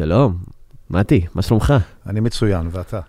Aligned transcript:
שלום, 0.00 0.36
מתי, 0.90 1.26
מה 1.34 1.42
שלומך? 1.42 1.74
אני 2.06 2.20
מצוין, 2.20 2.68
ואתה? 2.70 3.00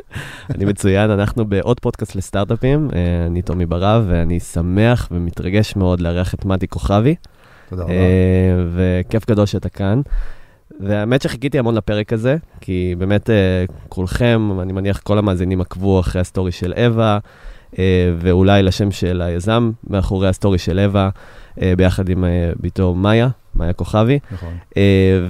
אני 0.54 0.64
מצוין, 0.64 1.10
אנחנו 1.10 1.44
בעוד 1.44 1.80
פודקאסט 1.80 2.14
לסטארט-אפים, 2.14 2.88
אה, 2.94 3.26
אני 3.26 3.42
תומי 3.42 3.66
ברב, 3.66 4.04
ואני 4.08 4.40
שמח 4.40 5.08
ומתרגש 5.10 5.76
מאוד 5.76 6.00
לארח 6.00 6.34
את 6.34 6.44
מתי 6.44 6.68
כוכבי. 6.68 7.14
תודה 7.68 7.82
רבה. 7.82 7.92
אה, 7.92 8.64
וכיף 8.74 9.30
גדול 9.30 9.46
שאתה 9.46 9.68
כאן. 9.68 10.00
והאמת 10.80 11.22
שחיכיתי 11.22 11.58
המון 11.58 11.74
לפרק 11.74 12.12
הזה, 12.12 12.36
כי 12.60 12.94
באמת 12.98 13.30
אה, 13.30 13.64
כולכם, 13.88 14.50
אני 14.60 14.72
מניח 14.72 15.00
כל 15.00 15.18
המאזינים 15.18 15.60
עקבו 15.60 16.00
אחרי 16.00 16.20
ה-story 16.20 16.52
של 16.52 16.72
אווה, 16.76 17.18
ואולי 18.18 18.62
לשם 18.62 18.90
של 18.90 19.22
היזם 19.22 19.70
מאחורי 19.90 20.28
ה-story 20.28 20.58
של 20.58 20.78
אווה, 20.78 21.10
ביחד 21.76 22.08
עם 22.08 22.24
ביתו 22.60 22.94
מאיה, 22.94 23.28
מאיה 23.56 23.72
כוכבי. 23.72 24.18
נכון. 24.32 24.54
אה, 24.76 25.20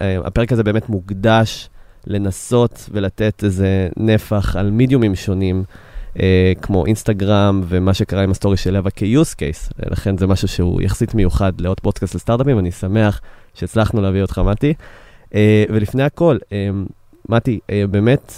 והפרק 0.00 0.52
הזה 0.52 0.62
באמת 0.62 0.88
מוקדש 0.88 1.68
לנסות 2.06 2.88
ולתת 2.92 3.44
איזה 3.44 3.88
נפח 3.96 4.56
על 4.56 4.70
מידיומים 4.70 5.14
שונים, 5.14 5.64
אה, 6.20 6.52
כמו 6.62 6.86
אינסטגרם 6.86 7.62
ומה 7.68 7.94
שקרה 7.94 8.22
עם 8.22 8.30
ה-story 8.30 8.56
של 8.56 8.76
אווה 8.76 8.90
כ-use 8.90 9.34
case. 9.34 9.90
לכן 9.90 10.18
זה 10.18 10.26
משהו 10.26 10.48
שהוא 10.48 10.82
יחסית 10.82 11.14
מיוחד 11.14 11.60
לעוד 11.60 11.80
פודקאסט 11.80 12.14
לסטארט-אפים, 12.14 12.58
אני 12.58 12.70
שמח 12.70 13.20
שהצלחנו 13.54 14.02
להביא 14.02 14.22
אותך, 14.22 14.38
מתי. 14.38 14.74
אה, 15.34 15.64
ולפני 15.68 16.02
הכל, 16.02 16.36
מתי, 17.28 17.58
באמת, 17.90 18.32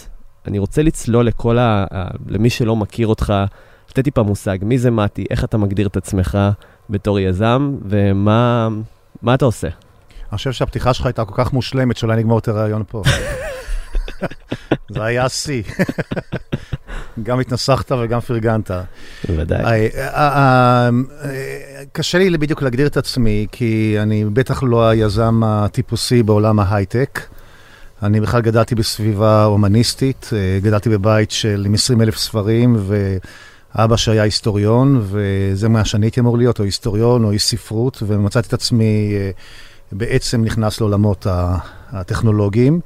אני 0.46 0.58
רוצה 0.58 0.82
לצלול 0.82 1.26
לכל. 1.26 1.58
ה- 1.58 1.86
למי 2.28 2.50
שלא 2.50 2.76
מכיר 2.76 3.06
אותך, 3.06 3.34
לתת 3.90 4.04
טיפה 4.04 4.22
מושג, 4.22 4.58
מי 4.62 4.78
זה 4.78 4.90
מתי, 4.90 5.24
איך 5.30 5.44
אתה 5.44 5.58
מגדיר 5.58 5.86
את 5.86 5.96
עצמך 5.96 6.38
בתור 6.90 7.18
יזם, 7.18 7.74
ומה 7.88 8.68
מה 9.22 9.34
אתה 9.34 9.44
עושה? 9.44 9.68
אני 9.68 10.36
חושב 10.36 10.52
שהפתיחה 10.52 10.94
שלך 10.94 11.06
הייתה 11.06 11.24
כל 11.24 11.34
כך 11.36 11.52
מושלמת 11.52 11.96
שאולי 11.96 12.16
נגמור 12.16 12.38
את 12.38 12.48
הרעיון 12.48 12.82
פה. 12.88 13.02
זה 14.94 15.04
היה 15.04 15.24
השיא. 15.24 15.62
גם 17.22 17.40
התנסחת 17.40 17.92
וגם 17.92 18.20
פרגנת. 18.20 18.70
בוודאי. 19.28 19.64
אה, 19.64 20.08
אה, 20.14 20.90
אה, 21.24 21.84
קשה 21.92 22.18
לי 22.18 22.38
בדיוק 22.38 22.62
להגדיר 22.62 22.86
את 22.86 22.96
עצמי, 22.96 23.46
כי 23.52 23.96
אני 24.02 24.24
בטח 24.24 24.62
לא 24.62 24.88
היזם 24.88 25.42
הטיפוסי 25.44 26.22
בעולם 26.22 26.60
ההייטק. 26.60 27.20
אני 28.02 28.20
בכלל 28.20 28.40
גדלתי 28.40 28.74
בסביבה 28.74 29.44
הומניסטית, 29.44 30.30
גדלתי 30.62 30.88
בבית 30.88 31.30
של 31.30 31.62
עם 31.66 31.74
20 31.74 32.02
אלף 32.02 32.16
ספרים, 32.16 32.76
ואבא 33.74 33.96
שהיה 33.96 34.22
היסטוריון, 34.22 35.02
וזה 35.02 35.68
מה 35.68 35.84
שאני 35.84 36.06
הייתי 36.06 36.20
אמור 36.20 36.38
להיות, 36.38 36.58
או 36.58 36.64
היסטוריון 36.64 37.24
או 37.24 37.30
איש 37.30 37.44
ספרות, 37.44 38.02
ומצאתי 38.06 38.48
את 38.48 38.52
עצמי 38.52 39.12
אה, 39.14 39.30
בעצם 39.92 40.44
נכנס 40.44 40.80
לעולמות 40.80 41.26
הטכנולוגיים. 41.92 42.80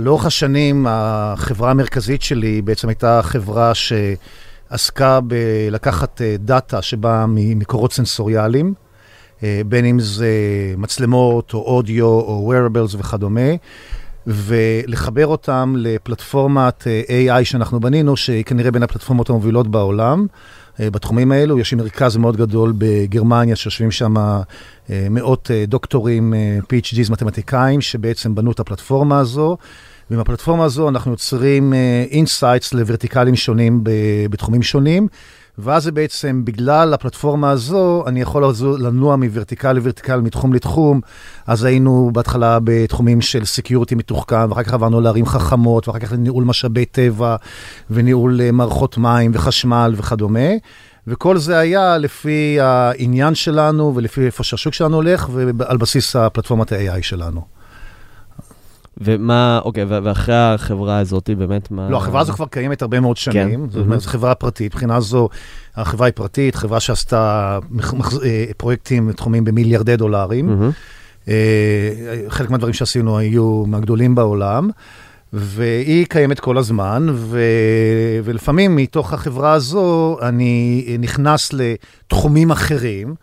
לאורך 0.00 0.26
השנים, 0.26 0.86
החברה 0.88 1.70
המרכזית 1.70 2.22
שלי 2.22 2.62
בעצם 2.62 2.88
הייתה 2.88 3.20
חברה 3.22 3.72
שעסקה 3.74 5.20
בלקחת 5.20 6.20
uh, 6.20 6.42
דאטה 6.44 6.82
שבאה 6.82 7.26
ממקורות 7.28 7.92
סנסוריאליים, 7.92 8.74
uh, 9.38 9.42
בין 9.66 9.84
אם 9.84 10.00
זה 10.00 10.28
מצלמות 10.76 11.54
או 11.54 11.58
אודיו 11.58 12.06
או 12.06 12.52
wearables 12.52 12.96
וכדומה, 12.98 13.50
ולחבר 14.26 15.26
אותם 15.26 15.74
לפלטפורמת 15.76 16.82
uh, 16.82 17.10
AI 17.10 17.44
שאנחנו 17.44 17.80
בנינו, 17.80 18.16
שהיא 18.16 18.44
כנראה 18.44 18.70
בין 18.70 18.82
הפלטפורמות 18.82 19.30
המובילות 19.30 19.68
בעולם. 19.68 20.26
uh, 20.26 20.80
בתחומים 20.90 21.32
האלו, 21.32 21.58
יש 21.58 21.74
מרכז 21.74 22.16
מאוד 22.16 22.36
גדול 22.36 22.72
בגרמניה, 22.78 23.56
שיושבים 23.56 23.90
שם 23.90 24.16
uh, 24.16 24.90
מאות 25.10 25.50
דוקטורים, 25.68 26.34
PhDs 26.62 27.12
מתמטיקאים, 27.12 27.80
שבעצם 27.80 28.34
בנו 28.34 28.52
את 28.52 28.60
הפלטפורמה 28.60 29.18
הזו. 29.18 29.56
ועם 30.10 30.20
הפלטפורמה 30.20 30.64
הזו 30.64 30.88
אנחנו 30.88 31.10
יוצרים 31.10 31.72
insights 32.10 32.74
לוורטיקלים 32.74 33.36
שונים 33.36 33.80
בתחומים 34.30 34.62
שונים. 34.62 35.08
ואז 35.58 35.84
זה 35.84 35.92
בעצם, 35.92 36.44
בגלל 36.44 36.94
הפלטפורמה 36.94 37.50
הזו, 37.50 38.04
אני 38.06 38.20
יכול 38.20 38.44
לנוע 38.78 39.16
מוורטיקל 39.16 39.72
לוורטיקל, 39.72 40.20
מתחום 40.20 40.52
לתחום. 40.52 41.00
אז 41.46 41.64
היינו 41.64 42.10
בהתחלה 42.12 42.58
בתחומים 42.64 43.20
של 43.20 43.44
security 43.44 43.94
מתוחכם, 43.94 44.46
ואחר 44.50 44.62
כך 44.62 44.74
עברנו 44.74 45.00
לערים 45.00 45.26
חכמות, 45.26 45.88
ואחר 45.88 45.98
כך 45.98 46.12
לניהול 46.12 46.44
משאבי 46.44 46.84
טבע, 46.84 47.36
וניהול 47.90 48.40
אה, 48.40 48.52
מערכות 48.52 48.98
מים 48.98 49.30
וחשמל 49.34 49.94
וכדומה. 49.96 50.48
וכל 51.06 51.38
זה 51.38 51.58
היה 51.58 51.98
לפי 51.98 52.60
העניין 52.60 53.34
שלנו 53.34 53.92
ולפי 53.94 54.26
איפה 54.26 54.44
שהשוק 54.44 54.74
שלנו 54.74 54.96
הולך, 54.96 55.28
ועל 55.32 55.76
בסיס 55.76 56.16
הפלטפורמת 56.16 56.72
ה-AI 56.72 57.02
שלנו. 57.02 57.57
ומה, 59.00 59.60
אוקיי, 59.64 59.84
ואחרי 59.84 60.34
החברה 60.34 60.98
הזאת, 60.98 61.30
באמת, 61.38 61.70
מה... 61.70 61.90
לא, 61.90 61.96
החברה 61.96 62.20
הזו 62.20 62.32
כבר 62.32 62.46
קיימת 62.46 62.82
הרבה 62.82 63.00
מאוד 63.00 63.16
שנים, 63.16 63.66
זאת 63.70 63.84
אומרת, 63.84 64.00
זו 64.00 64.08
חברה 64.08 64.34
פרטית. 64.34 64.74
מבחינה 64.74 65.00
זו, 65.00 65.28
החברה 65.76 66.06
היא 66.06 66.12
פרטית, 66.14 66.54
חברה 66.54 66.80
שעשתה 66.80 67.58
אה, 68.24 68.44
פרויקטים 68.56 69.12
תחומים 69.12 69.44
במיליארדי 69.44 69.96
דולרים. 69.96 70.70
אה, 71.28 71.34
חלק 72.28 72.50
מהדברים 72.50 72.74
שעשינו 72.74 73.18
היו 73.18 73.64
מהגדולים 73.66 74.14
בעולם, 74.14 74.70
והיא 75.32 76.06
קיימת 76.06 76.40
כל 76.40 76.58
הזמן, 76.58 77.06
ו... 77.12 77.40
ולפעמים 78.24 78.76
מתוך 78.76 79.12
החברה 79.12 79.52
הזו 79.52 80.18
אני 80.22 80.86
נכנס 80.98 81.50
לתחומים 81.52 82.50
אחרים. 82.50 83.14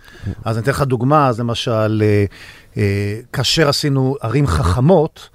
אז 0.46 0.58
אני 0.58 0.64
אתן 0.64 0.72
לך 0.72 0.82
דוגמה, 0.82 1.28
אז 1.28 1.40
למשל, 1.40 2.04
אה, 2.78 3.20
כאשר 3.34 3.70
עשינו 3.70 4.16
ערים 4.22 4.48
חכמות, 4.48 5.30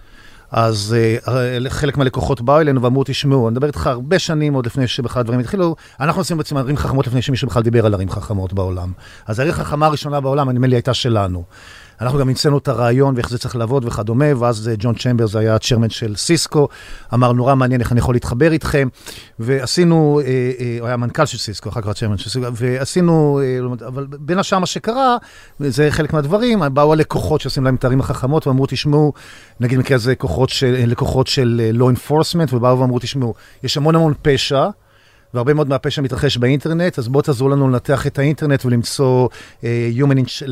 אז 0.50 0.96
uh, 1.26 1.68
חלק 1.68 1.96
מהלקוחות 1.96 2.40
באו 2.40 2.60
אלינו 2.60 2.82
ואמרו, 2.82 3.04
תשמעו, 3.06 3.48
אני 3.48 3.52
מדבר 3.52 3.66
איתך 3.66 3.86
הרבה 3.86 4.18
שנים 4.18 4.54
עוד 4.54 4.66
לפני 4.66 4.88
שבכלל 4.88 5.20
הדברים 5.20 5.40
התחילו, 5.40 5.76
אנחנו 6.00 6.20
עשינו 6.20 6.38
בעצם 6.38 6.56
ערים 6.56 6.76
חכמות 6.76 7.06
לפני 7.06 7.22
שמישהו 7.22 7.48
בכלל 7.48 7.62
דיבר 7.62 7.86
על 7.86 7.94
ערים 7.94 8.10
חכמות 8.10 8.52
בעולם. 8.52 8.92
אז 9.26 9.38
העיר 9.38 9.52
החכמה 9.52 9.86
הראשונה 9.86 10.20
בעולם, 10.20 10.50
נדמה 10.50 10.66
לי, 10.66 10.76
הייתה 10.76 10.94
שלנו. 10.94 11.44
אנחנו 12.00 12.18
גם 12.18 12.28
המצאנו 12.28 12.58
את 12.58 12.68
הרעיון 12.68 13.14
ואיך 13.14 13.30
זה 13.30 13.38
צריך 13.38 13.56
לעבוד 13.56 13.84
וכדומה, 13.84 14.24
ואז 14.38 14.68
אה, 14.68 14.74
ג'ון 14.78 14.94
צ'מברס 14.94 15.36
היה 15.36 15.54
הצ'רמן 15.54 15.90
של 15.90 16.16
סיסקו, 16.16 16.68
אמר, 17.14 17.32
נורא 17.32 17.54
מעניין 17.54 17.80
איך 17.80 17.92
אני 17.92 18.00
יכול 18.00 18.14
להתחבר 18.14 18.52
איתכם, 18.52 18.88
ועשינו, 19.38 20.20
אה, 20.24 20.52
אה, 20.60 20.76
הוא 20.80 20.86
היה 20.86 20.96
מנכ"ל 20.96 21.26
של 21.26 21.38
סיסקו, 21.38 21.68
אחר 21.68 21.80
כך 21.80 21.88
הצ'רמן 21.88 22.18
של 22.18 22.30
סיסקו, 22.30 22.54
ועשינו, 22.54 23.40
אה, 23.42 23.86
אבל 23.86 24.06
בין 24.10 24.38
השאר 24.38 24.58
מה 24.58 24.66
שקרה, 24.66 25.16
זה 25.60 25.90
חלק 25.90 26.12
מהדברים, 26.12 26.62
באו 26.72 26.92
הלקוחות 26.92 27.40
שעושים 27.40 27.64
להם 27.64 27.74
את 27.74 27.84
הערים 27.84 28.00
החכמות, 28.00 28.46
ואמרו, 28.46 28.66
תשמעו, 28.68 29.12
נגיד 29.60 29.78
במקרה 29.78 29.96
הזה 29.96 30.12
לקוחות 30.12 30.48
של, 30.48 30.84
לקוחות 30.86 31.26
של 31.26 31.72
law 31.78 32.10
enforcement, 32.10 32.54
ובאו 32.54 32.78
ואמרו, 32.78 32.98
תשמעו, 32.98 33.34
יש 33.62 33.76
המון 33.76 33.94
המון 33.94 34.14
פשע, 34.22 34.68
והרבה 35.34 35.54
מאוד 35.54 35.68
מהפשע 35.68 36.02
מתרחש 36.02 36.36
באינטרנט, 36.36 36.98
אז 36.98 37.08
בואו 37.08 37.22
תעזרו 37.22 37.48
לנו 37.48 37.68
לנתח 37.68 38.06
את 38.06 38.18
האינטרנט 38.18 38.64
ולמצוא 38.66 39.28
uh, 39.60 39.64
human, 39.98 40.24
uh, 40.42 40.46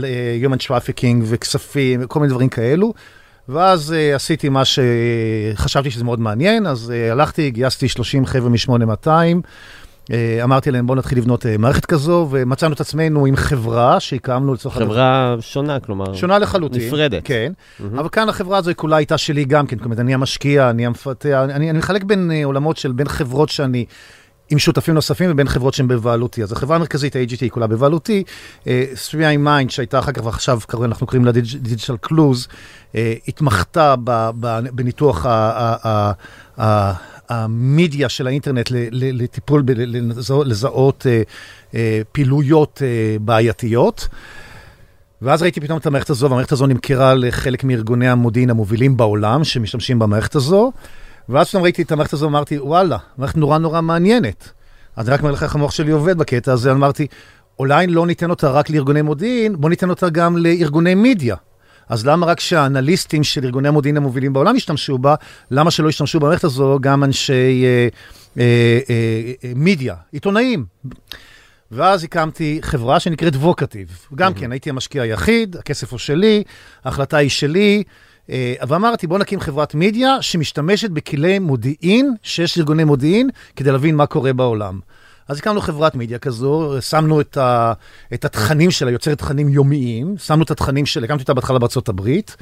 human 0.46 0.66
trafficking 0.66 1.22
וכספים 1.24 2.00
וכל 2.02 2.20
מיני 2.20 2.30
דברים 2.30 2.48
כאלו. 2.48 2.94
ואז 3.48 3.94
uh, 3.94 4.14
עשיתי 4.16 4.48
מה 4.48 4.62
שחשבתי 4.64 5.90
שזה 5.90 6.04
מאוד 6.04 6.20
מעניין, 6.20 6.66
אז 6.66 6.92
uh, 6.92 7.12
הלכתי, 7.12 7.50
גייסתי 7.50 7.88
30 7.88 8.26
חבר'ה 8.26 8.50
מ-8200, 8.50 9.06
uh, 9.06 10.10
אמרתי 10.42 10.70
להם 10.70 10.86
בואו 10.86 10.98
נתחיל 10.98 11.18
לבנות 11.18 11.42
uh, 11.42 11.48
מערכת 11.58 11.86
כזו, 11.86 12.28
ומצאנו 12.30 12.74
את 12.74 12.80
עצמנו 12.80 13.26
עם 13.26 13.36
חברה 13.36 14.00
שהקמנו 14.00 14.54
לצורך... 14.54 14.76
הדבר- 14.76 14.90
חברה 14.90 15.36
שונה, 15.40 15.80
כלומר... 15.80 16.14
שונה 16.14 16.38
לחלוטין. 16.38 16.82
נפרדת. 16.86 17.22
כן. 17.24 17.52
אבל 17.98 18.08
כאן 18.08 18.28
החברה 18.28 18.58
הזו 18.58 18.70
היא 18.70 18.76
כולה 18.76 18.96
הייתה 18.96 19.18
שלי 19.18 19.44
גם 19.44 19.66
כן, 19.66 19.76
זאת 19.76 19.84
אומרת, 19.84 19.98
אני 19.98 20.14
המשקיע, 20.14 20.70
אני 20.70 20.86
המפתח, 20.86 21.38
אני, 21.44 21.70
אני 21.70 21.78
מחלק 21.78 22.04
בין 22.04 22.30
אה, 22.34 22.44
עולמות 22.44 22.76
של 22.76 22.92
בין 22.92 23.08
חברות 23.08 23.48
שאני... 23.48 23.84
עם 24.50 24.58
שותפים 24.58 24.94
נוספים 24.94 25.30
ובין 25.30 25.48
חברות 25.48 25.74
שהן 25.74 25.88
בבעלותי. 25.88 26.42
אז 26.42 26.52
החברה 26.52 26.76
המרכזית, 26.76 27.16
ה-AGT, 27.16 27.40
היא 27.40 27.50
כולה 27.50 27.66
בבעלותי. 27.66 28.24
3i-MIND, 28.94 29.70
שהייתה 29.70 29.98
אחר 29.98 30.12
כך, 30.12 30.24
ועכשיו 30.24 30.58
אנחנו 30.82 31.06
קוראים 31.06 31.24
לה 31.24 31.32
Digital 31.32 31.96
Clues, 32.00 32.48
התמחתה 33.28 33.94
ב- 34.04 34.30
ב- 34.40 34.68
בניתוח 34.72 35.26
המדיה 37.28 38.08
של 38.08 38.26
האינטרנט 38.26 38.68
לטיפול, 38.92 39.64
לזהות- 40.44 41.06
אה, 41.06 41.22
אה, 41.74 42.00
פעילויות 42.12 42.82
אה, 42.84 43.16
בעייתיות. 43.20 44.08
ואז 45.22 45.42
ראיתי 45.42 45.60
פתאום 45.60 45.78
את 45.78 45.86
המערכת 45.86 46.10
הזו, 46.10 46.30
והמערכת 46.30 46.52
הזו 46.52 46.66
נמכרה 46.66 47.14
לחלק 47.14 47.64
מארגוני 47.64 48.08
המודיעין 48.08 48.50
המובילים 48.50 48.96
בעולם, 48.96 49.44
שמשתמשים 49.44 49.98
במערכת 49.98 50.34
הזו. 50.34 50.72
ואז 51.28 51.48
פתאום 51.48 51.62
ראיתי 51.62 51.82
את 51.82 51.92
המערכת 51.92 52.12
הזו, 52.12 52.26
אמרתי, 52.26 52.58
וואלה, 52.58 52.96
מערכת 53.18 53.36
נורא 53.36 53.58
נורא 53.58 53.80
מעניינת. 53.80 54.52
אז 54.96 55.08
אני 55.08 55.14
רק 55.14 55.20
אומר 55.20 55.32
לך 55.32 55.42
איך 55.42 55.54
המוח 55.54 55.70
שלי 55.70 55.90
עובד 55.90 56.18
בקטע 56.18 56.52
הזה, 56.52 56.72
אמרתי, 56.72 57.06
אולי 57.58 57.86
לא 57.86 58.06
ניתן 58.06 58.30
אותה 58.30 58.50
רק 58.50 58.70
לארגוני 58.70 59.02
מודיעין, 59.02 59.60
בוא 59.60 59.70
ניתן 59.70 59.90
אותה 59.90 60.08
גם 60.08 60.36
לארגוני 60.36 60.94
מידיה. 60.94 61.36
אז 61.88 62.06
למה 62.06 62.26
רק 62.26 62.40
שהאנליסטים 62.40 63.24
של 63.24 63.44
ארגוני 63.44 63.68
המודיעין 63.68 63.96
המובילים 63.96 64.32
בעולם 64.32 64.56
ישתמשו 64.56 64.98
בה, 64.98 65.14
למה 65.50 65.70
שלא 65.70 65.88
ישתמשו 65.88 66.20
במערכת 66.20 66.44
הזו 66.44 66.78
גם 66.80 67.04
אנשי 67.04 67.64
אה, 67.64 67.88
אה, 68.38 68.78
אה, 68.90 69.32
אה, 69.44 69.52
מידיה, 69.56 69.94
עיתונאים? 70.12 70.64
ואז 71.70 72.04
הקמתי 72.04 72.58
חברה 72.62 73.00
שנקראת 73.00 73.36
ווקטיב. 73.36 73.98
גם 74.14 74.34
כן, 74.34 74.52
הייתי 74.52 74.70
המשקיע 74.70 75.02
היחיד, 75.02 75.56
הכסף 75.56 75.90
הוא 75.90 75.98
שלי, 75.98 76.42
ההחלטה 76.84 77.16
היא 77.16 77.30
שלי. 77.30 77.82
אה, 78.30 78.54
ואמרתי, 78.68 79.06
בואו 79.06 79.20
נקים 79.20 79.40
חברת 79.40 79.74
מידיה 79.74 80.22
שמשתמשת 80.22 80.90
בכלי 80.90 81.38
מודיעין, 81.38 82.14
שיש 82.22 82.58
ארגוני 82.58 82.84
מודיעין, 82.84 83.30
כדי 83.56 83.72
להבין 83.72 83.96
מה 83.96 84.06
קורה 84.06 84.32
בעולם. 84.32 84.80
אז 85.28 85.38
הקמנו 85.38 85.60
חברת 85.60 85.94
מידיה 85.94 86.18
כזו, 86.18 86.76
שמנו 86.80 87.20
את, 87.20 87.36
ה, 87.36 87.72
את 88.14 88.24
התכנים 88.24 88.70
שלה, 88.70 88.90
יוצרת 88.90 89.18
תכנים 89.18 89.48
יומיים, 89.48 90.14
שמנו 90.18 90.42
את 90.42 90.50
התכנים 90.50 90.86
שלה, 90.86 91.04
הקמתי 91.04 91.22
אותה 91.22 91.34
בהתחלה 91.34 91.58
בארצות 91.58 91.88
הברית. 91.88 92.36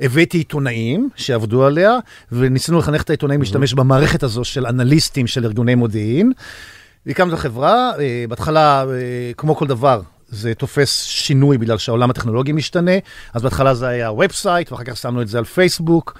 הבאתי 0.00 0.38
עיתונאים 0.38 1.08
שעבדו 1.16 1.64
עליה, 1.64 1.98
וניסינו 2.32 2.78
לחנך 2.78 3.02
את 3.02 3.10
העיתונאים 3.10 3.40
להשתמש 3.40 3.74
במערכת 3.74 4.22
הזו 4.22 4.44
של 4.44 4.66
אנליסטים 4.66 5.26
של 5.26 5.44
ארגוני 5.44 5.74
מודיעין. 5.74 6.32
הקמנו 7.06 7.34
את 7.34 7.38
החברה, 7.38 7.92
אה, 7.98 8.24
בהתחלה, 8.28 8.84
אה, 8.84 9.32
כמו 9.36 9.56
כל 9.56 9.66
דבר, 9.66 10.00
זה 10.28 10.54
תופס 10.54 11.02
שינוי 11.02 11.58
בגלל 11.58 11.78
שהעולם 11.78 12.10
הטכנולוגי 12.10 12.52
משתנה, 12.52 12.92
אז 13.34 13.42
בהתחלה 13.42 13.74
זה 13.74 13.88
היה 13.88 14.12
website, 14.12 14.72
ואחר 14.72 14.84
כך 14.84 14.96
שמנו 14.96 15.22
את 15.22 15.28
זה 15.28 15.38
על 15.38 15.44
פייסבוק. 15.44 16.18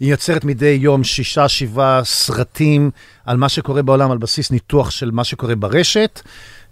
היא 0.00 0.10
יוצרת 0.10 0.44
מדי 0.44 0.78
יום 0.80 1.04
שישה, 1.04 1.48
שבעה 1.48 2.04
סרטים 2.04 2.90
על 3.26 3.36
מה 3.36 3.48
שקורה 3.48 3.82
בעולם, 3.82 4.10
על 4.10 4.18
בסיס 4.18 4.50
ניתוח 4.50 4.90
של 4.90 5.10
מה 5.10 5.24
שקורה 5.24 5.54
ברשת, 5.56 6.20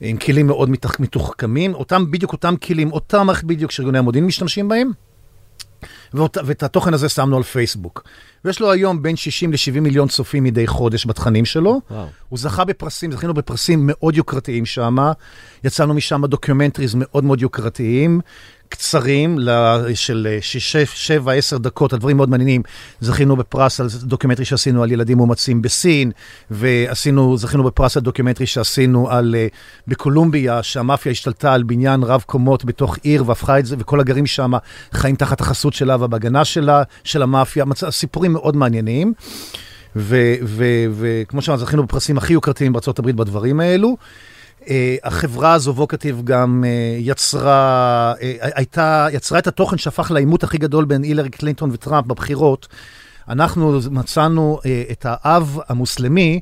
עם 0.00 0.16
כלים 0.16 0.46
מאוד 0.46 0.70
מתוחכמים, 0.98 1.74
אותם, 1.74 2.10
בדיוק 2.10 2.32
אותם 2.32 2.54
כלים, 2.56 2.92
אותה 2.92 3.24
מערכת 3.24 3.44
בדיוק 3.44 3.70
שארגוני 3.70 3.98
המודיעין 3.98 4.26
משתמשים 4.26 4.68
בהם. 4.68 4.90
ואת, 6.14 6.38
ואת 6.44 6.62
התוכן 6.62 6.94
הזה 6.94 7.08
שמנו 7.08 7.36
על 7.36 7.42
פייסבוק. 7.42 8.02
ויש 8.44 8.60
לו 8.60 8.72
היום 8.72 9.02
בין 9.02 9.16
60 9.16 9.52
ל-70 9.52 9.80
מיליון 9.80 10.08
צופים 10.08 10.44
מדי 10.44 10.66
חודש 10.66 11.06
בתכנים 11.06 11.44
שלו. 11.44 11.80
וואו. 11.90 12.06
הוא 12.28 12.38
זכה 12.38 12.64
בפרסים, 12.64 13.12
זכינו 13.12 13.34
בפרסים 13.34 13.80
מאוד 13.82 14.16
יוקרתיים 14.16 14.66
שם. 14.66 14.96
יצאנו 15.64 15.94
משם 15.94 16.26
documentaries 16.26 16.94
מאוד 16.98 17.24
מאוד 17.24 17.42
יוקרתיים. 17.42 18.20
קצרים 18.68 19.38
של 19.94 20.26
7-10 21.54 21.58
דקות, 21.58 21.92
הדברים 21.92 22.16
מאוד 22.16 22.30
מעניינים. 22.30 22.62
זכינו 23.00 23.36
בפרס 23.36 23.80
על 23.80 23.86
documentary 24.02 24.44
שעשינו 24.44 24.82
על 24.82 24.92
ילדים 24.92 25.16
מאומצים 25.16 25.62
בסין, 25.62 26.12
ועשינו, 26.50 27.36
זכינו 27.36 27.64
בפרס 27.64 27.96
על 27.96 28.02
documentary 28.02 28.46
שעשינו 28.46 29.10
על, 29.10 29.34
אה, 29.38 29.46
בקולומביה, 29.88 30.62
שהמאפיה 30.62 31.12
השתלטה 31.12 31.52
על 31.52 31.62
בניין 31.62 32.02
רב 32.02 32.24
קומות 32.26 32.64
בתוך 32.64 32.96
עיר 33.02 33.24
והפכה 33.26 33.58
את 33.58 33.66
זה, 33.66 33.76
וכל 33.78 34.00
הגרים 34.00 34.26
שם 34.26 34.52
חיים 34.92 35.16
תחת 35.16 35.40
החסות 35.40 35.74
שלה 35.74 35.96
ובהגנה 36.04 36.44
שלה, 36.44 36.82
של 37.04 37.22
המאפיה. 37.22 37.64
סיפורים 37.90 38.32
מאוד 38.32 38.56
מעניינים. 38.56 39.12
וכמו 39.96 41.42
שאמרתי, 41.42 41.64
זכינו 41.64 41.82
בפרסים 41.82 42.18
הכי 42.18 42.32
יוקרתיים 42.32 42.72
בארה"ב 42.72 43.10
בדברים 43.10 43.60
האלו. 43.60 43.96
Uh, 44.66 44.68
החברה 45.04 45.52
הזו, 45.52 45.74
Vocativ, 45.74 46.20
גם 46.24 46.64
uh, 46.64 47.00
יצרה, 47.00 48.14
uh, 48.16 48.20
הייתה, 48.40 49.06
יצרה 49.12 49.38
את 49.38 49.46
התוכן 49.46 49.78
שהפך 49.78 50.10
לעימות 50.10 50.44
הכי 50.44 50.58
גדול 50.58 50.84
בין 50.84 51.02
הילרי 51.02 51.30
קלינטון 51.30 51.70
וטראמפ 51.72 52.06
בבחירות. 52.06 52.68
אנחנו 53.28 53.80
מצאנו 53.90 54.60
את 54.92 55.06
האב 55.08 55.58
המוסלמי, 55.68 56.40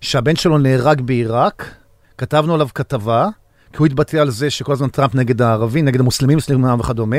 שהבן 0.00 0.36
שלו 0.36 0.58
נהרג 0.58 1.00
בעיראק, 1.00 1.74
כתבנו 2.18 2.54
עליו 2.54 2.68
כתבה, 2.74 3.28
כי 3.72 3.78
הוא 3.78 3.86
התבטא 3.86 4.16
על 4.16 4.30
זה 4.30 4.50
שכל 4.50 4.72
הזמן 4.72 4.88
טראמפ 4.88 5.14
נגד 5.14 5.42
הערבים, 5.42 5.84
נגד 5.84 6.00
המוסלמים, 6.00 6.36
מוסלמים 6.36 6.80
וכדומה. 6.80 7.16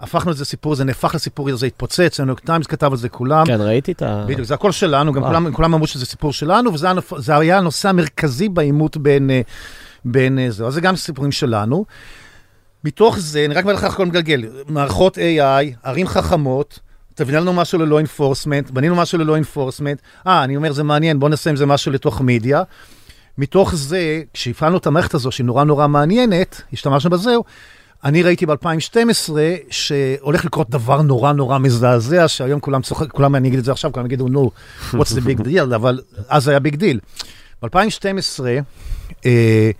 הפכנו 0.00 0.32
את 0.32 0.36
זה 0.36 0.44
סיפור, 0.44 0.74
זה 0.74 0.84
נהפך 0.84 1.14
לסיפור, 1.14 1.56
זה 1.56 1.66
התפוצץ, 1.66 2.20
הניו 2.20 2.30
יורק 2.30 2.40
טיימס 2.40 2.66
כתב 2.66 2.90
על 2.92 2.96
זה 2.96 3.08
כולם. 3.08 3.46
כן, 3.46 3.60
ראיתי 3.60 3.92
את 3.92 4.02
ה... 4.02 4.24
בדיוק, 4.28 4.46
זה 4.46 4.54
הכל 4.54 4.72
שלנו, 4.72 5.12
גם 5.12 5.22
כולם, 5.22 5.52
כולם 5.52 5.74
אמרו 5.74 5.86
שזה 5.86 6.06
סיפור 6.06 6.32
שלנו, 6.32 6.70
וזה 6.74 7.36
היה 7.36 7.58
הנושא 7.58 7.88
המרכזי 7.88 8.48
בעימות 8.48 8.96
בין, 8.96 9.30
אה, 9.30 9.40
בין 10.04 10.38
אה, 10.38 10.50
זה. 10.50 10.66
אז 10.66 10.74
זה 10.74 10.80
גם 10.80 10.96
סיפורים 10.96 11.32
שלנו. 11.32 11.84
מתוך 12.84 13.18
זה, 13.18 13.44
אני 13.44 13.54
רק 13.54 13.64
אומר 13.64 13.74
לך 13.74 13.84
איך 13.84 13.94
הכל 13.94 14.06
מגלגל, 14.06 14.44
מערכות 14.68 15.18
AI, 15.18 15.76
ערים 15.82 16.06
חכמות, 16.06 16.78
תבנה 17.14 17.40
לנו 17.40 17.52
משהו 17.52 17.78
ל-law 17.78 17.98
enforcement, 17.98 18.70
בנינו 18.70 18.96
משהו 18.96 19.18
ל-law 19.18 19.34
enforcement, 19.36 20.00
אה, 20.26 20.44
אני 20.44 20.56
אומר, 20.56 20.72
זה 20.72 20.82
מעניין, 20.82 21.18
בוא 21.18 21.28
נעשה 21.28 21.50
עם 21.50 21.56
זה 21.56 21.66
משהו 21.66 21.92
לתוך 21.92 22.20
מדיה. 22.20 22.62
מתוך 23.38 23.74
זה, 23.74 24.22
כשהפעלנו 24.32 24.76
את 24.76 24.86
המערכת 24.86 25.14
הזו, 25.14 25.30
שהיא 25.30 25.46
נורא 25.46 25.64
נורא 25.64 25.88
מעניינת, 25.88 26.62
השתמשנו 26.72 27.10
בזהו, 27.10 27.44
אני 28.04 28.22
ראיתי 28.22 28.46
ב-2012 28.46 29.30
שהולך 29.70 30.44
לקרות 30.44 30.70
דבר 30.70 31.02
נורא 31.02 31.32
נורא 31.32 31.58
מזעזע, 31.58 32.28
שהיום 32.28 32.60
כולם 32.60 32.82
צוחק, 32.82 33.10
כולם, 33.10 33.34
אני 33.34 33.48
אגיד 33.48 33.58
את 33.58 33.64
זה 33.64 33.72
עכשיו, 33.72 33.92
כולם 33.92 34.06
יגידו, 34.06 34.28
נו, 34.28 34.50
what's 34.92 35.12
the 35.14 35.20
big 35.28 35.40
deal, 35.44 35.74
אבל 35.74 36.00
אז 36.28 36.48
היה 36.48 36.58
big 36.58 36.76
deal. 36.76 37.00
ב-2012 37.62 38.44
אה, 39.26 39.70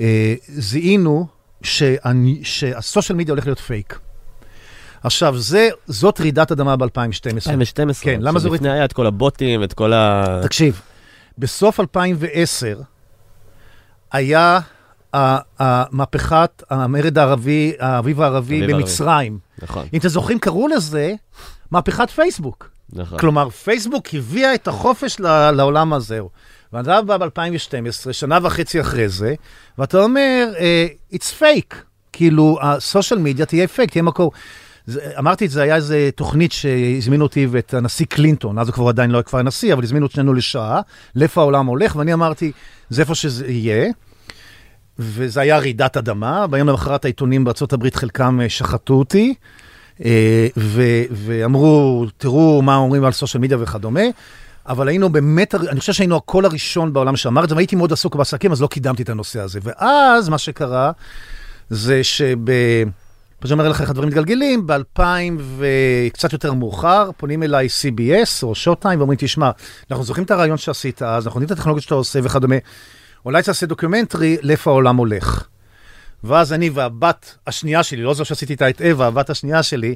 אה, 0.00 0.34
זיהינו 0.48 1.26
שהסושיאל 2.42 3.18
מדיה 3.18 3.32
הולך 3.32 3.46
להיות 3.46 3.58
פייק. 3.58 3.98
עכשיו, 5.02 5.38
זה, 5.38 5.68
זאת 5.86 6.20
רעידת 6.20 6.52
אדמה 6.52 6.76
ב-2012. 6.76 6.86
2012, 7.36 8.04
כן, 8.04 8.20
למה 8.22 8.38
זה... 8.38 8.48
לפני 8.48 8.70
היה 8.70 8.84
את 8.84 8.92
כל 8.92 9.06
הבוטים, 9.06 9.62
את 9.62 9.72
כל 9.72 9.92
ה... 9.92 10.24
תקשיב, 10.42 10.80
בסוף 11.38 11.80
2010 11.80 12.80
היה 14.12 14.60
המהפכת 15.58 16.62
המרד 16.70 17.18
הערבי, 17.18 17.72
האביב 17.80 18.20
הערבי 18.20 18.66
במצרים. 18.66 19.38
נכון. 19.62 19.86
אם 19.92 19.98
אתם 19.98 20.08
זוכרים, 20.08 20.38
קראו 20.38 20.68
לזה 20.68 21.14
מהפכת 21.70 22.10
פייסבוק. 22.10 22.70
נכון. 22.92 23.18
כלומר, 23.18 23.50
פייסבוק 23.50 24.06
הביאה 24.12 24.54
את 24.54 24.68
החופש 24.68 25.20
לעולם 25.52 25.92
הזה. 25.92 26.20
ואתה 26.72 27.02
בא 27.02 27.16
ב-2012, 27.16 28.12
שנה 28.12 28.38
וחצי 28.42 28.80
אחרי 28.80 29.08
זה, 29.08 29.34
ואתה 29.78 30.02
אומר, 30.02 30.52
uh, 30.56 31.14
it's 31.14 31.40
fake. 31.40 31.74
כאילו, 32.12 32.58
הסושיאל 32.62 33.18
מדיה 33.18 33.46
תהיה 33.46 33.68
פייק, 33.68 33.90
תהיה 33.90 34.02
מקור. 34.02 34.32
זה, 34.90 35.00
אמרתי 35.18 35.46
את 35.46 35.50
זה, 35.50 35.62
היה 35.62 35.76
איזו 35.76 35.94
תוכנית 36.14 36.52
שהזמינו 36.52 37.24
אותי 37.24 37.46
ואת 37.50 37.74
הנשיא 37.74 38.06
קלינטון, 38.06 38.58
אז 38.58 38.68
הוא 38.68 38.74
כבר 38.74 38.88
עדיין 38.88 39.10
לא 39.10 39.16
היה 39.16 39.22
כבר 39.22 39.38
הנשיא, 39.38 39.72
אבל 39.72 39.82
הזמינו 39.82 40.06
את 40.06 40.10
שנינו 40.10 40.34
לשעה, 40.34 40.80
לאיפה 41.16 41.40
העולם 41.40 41.66
הולך, 41.66 41.96
ואני 41.96 42.12
אמרתי, 42.12 42.52
זה 42.90 43.02
איפה 43.02 43.14
שזה 43.14 43.46
יהיה. 43.46 43.90
וזה 44.98 45.40
היה 45.40 45.58
רעידת 45.58 45.96
אדמה, 45.96 46.46
ביום 46.46 46.68
למחרת 46.68 47.04
העיתונים 47.04 47.44
בארה"ב 47.44 47.90
חלקם 47.94 48.40
אה, 48.40 48.48
שחטו 48.48 48.94
אותי, 48.94 49.34
אה, 50.04 50.48
ו- 50.56 51.04
ואמרו, 51.10 52.06
תראו 52.16 52.62
מה 52.62 52.76
אומרים 52.76 53.04
על 53.04 53.12
social 53.12 53.42
media 53.42 53.58
וכדומה. 53.60 54.00
אבל 54.66 54.88
היינו 54.88 55.08
באמת, 55.08 55.54
אני 55.54 55.80
חושב 55.80 55.92
שהיינו 55.92 56.16
הקול 56.16 56.44
הראשון 56.44 56.92
בעולם 56.92 57.16
שאמר 57.16 57.44
את 57.44 57.48
זה, 57.48 57.54
והייתי 57.54 57.76
מאוד 57.76 57.92
עסוק 57.92 58.16
בעסקים, 58.16 58.52
אז 58.52 58.62
לא 58.62 58.66
קידמתי 58.66 59.02
את 59.02 59.08
הנושא 59.08 59.40
הזה. 59.40 59.60
ואז 59.62 60.28
מה 60.28 60.38
שקרה, 60.38 60.92
זה 61.70 62.04
שב... 62.04 62.36
פשוט 63.40 63.52
אומר 63.52 63.68
לך 63.68 63.80
איך 63.80 63.90
הדברים 63.90 64.08
מתגלגלים, 64.08 64.66
ב-2000 64.66 65.02
וקצת 65.58 66.32
יותר 66.32 66.52
מאוחר, 66.52 67.10
פונים 67.16 67.42
אליי 67.42 67.66
CBS 67.66 68.42
או 68.42 68.54
Showtime 68.54 68.98
ואומרים, 68.98 69.18
תשמע, 69.20 69.50
אנחנו 69.90 70.04
זוכרים 70.04 70.24
את 70.24 70.30
הרעיון 70.30 70.56
שעשית 70.56 71.02
אז, 71.02 71.26
אנחנו 71.26 71.40
יודעים 71.40 71.46
את 71.46 71.58
הטכנולוגיה 71.58 71.82
שאתה 71.82 71.94
עושה 71.94 72.18
וכדומה. 72.22 72.56
אולי 73.24 73.42
תעשה 73.42 73.66
documentary 73.66 74.36
לאיפה 74.42 74.70
העולם 74.70 74.96
הולך. 74.96 75.46
ואז 76.24 76.52
אני 76.52 76.70
והבת 76.70 77.34
השנייה 77.46 77.82
שלי, 77.82 78.02
לא 78.02 78.14
זו 78.14 78.24
שעשיתי 78.24 78.52
איתה 78.52 78.70
את 78.70 78.82
אווה, 78.82 79.06
הבת 79.06 79.30
השנייה 79.30 79.62
שלי, 79.62 79.94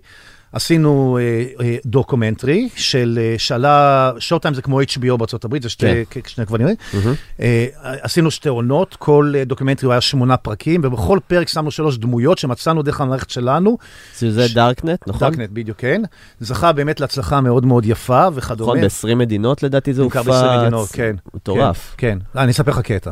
עשינו 0.54 1.18
אה, 1.20 1.64
אה, 1.64 1.76
documentary 1.86 2.68
של, 2.76 3.18
אה, 3.22 3.34
שעלה, 3.38 4.12
Showtime 4.18 4.54
זה 4.54 4.62
כמו 4.62 4.82
HBO 4.82 5.16
בארצות 5.16 5.44
הברית, 5.44 5.62
זה 5.62 5.68
שתי, 5.68 6.04
כן. 6.10 6.20
שני 6.26 6.46
כבלים. 6.46 6.68
Mm-hmm. 6.68 6.96
אה, 7.40 7.66
עשינו 7.80 8.30
שתי 8.30 8.48
עונות, 8.48 8.96
כל 8.98 9.32
אה, 9.36 9.44
documentary 9.44 9.92
היה 9.92 10.00
שמונה 10.00 10.36
פרקים, 10.36 10.80
ובכל 10.84 11.18
פרק 11.26 11.48
שמנו 11.48 11.70
שלוש 11.70 11.98
דמויות 11.98 12.38
שמצאנו 12.38 12.82
דרך 12.82 13.00
המערכת 13.00 13.30
שלנו. 13.30 13.78
זה 14.18 14.48
ש... 14.48 14.54
Dark 14.54 14.81
Net, 14.81 15.08
נכון? 15.08 15.20
Dark 15.20 15.35
Net, 15.35 15.50
בדיוק, 15.52 15.78
כן. 15.78 16.02
זכה 16.40 16.72
באמת 16.72 17.00
להצלחה 17.00 17.40
מאוד 17.40 17.66
מאוד 17.66 17.86
יפה 17.86 18.28
וכדומה. 18.34 18.86
נכון, 18.88 19.10
ב-20 19.10 19.14
מדינות 19.14 19.62
לדעתי 19.62 19.94
זה 19.94 20.02
הופץ. 20.02 20.16
ב-20 20.16 20.58
מדינות, 20.60 20.88
כן. 20.92 21.16
מטורף. 21.34 21.94
כן, 21.96 22.18
כן. 22.34 22.40
אני 22.40 22.50
אספר 22.50 22.70
לך 22.70 22.80
קטע. 22.80 23.10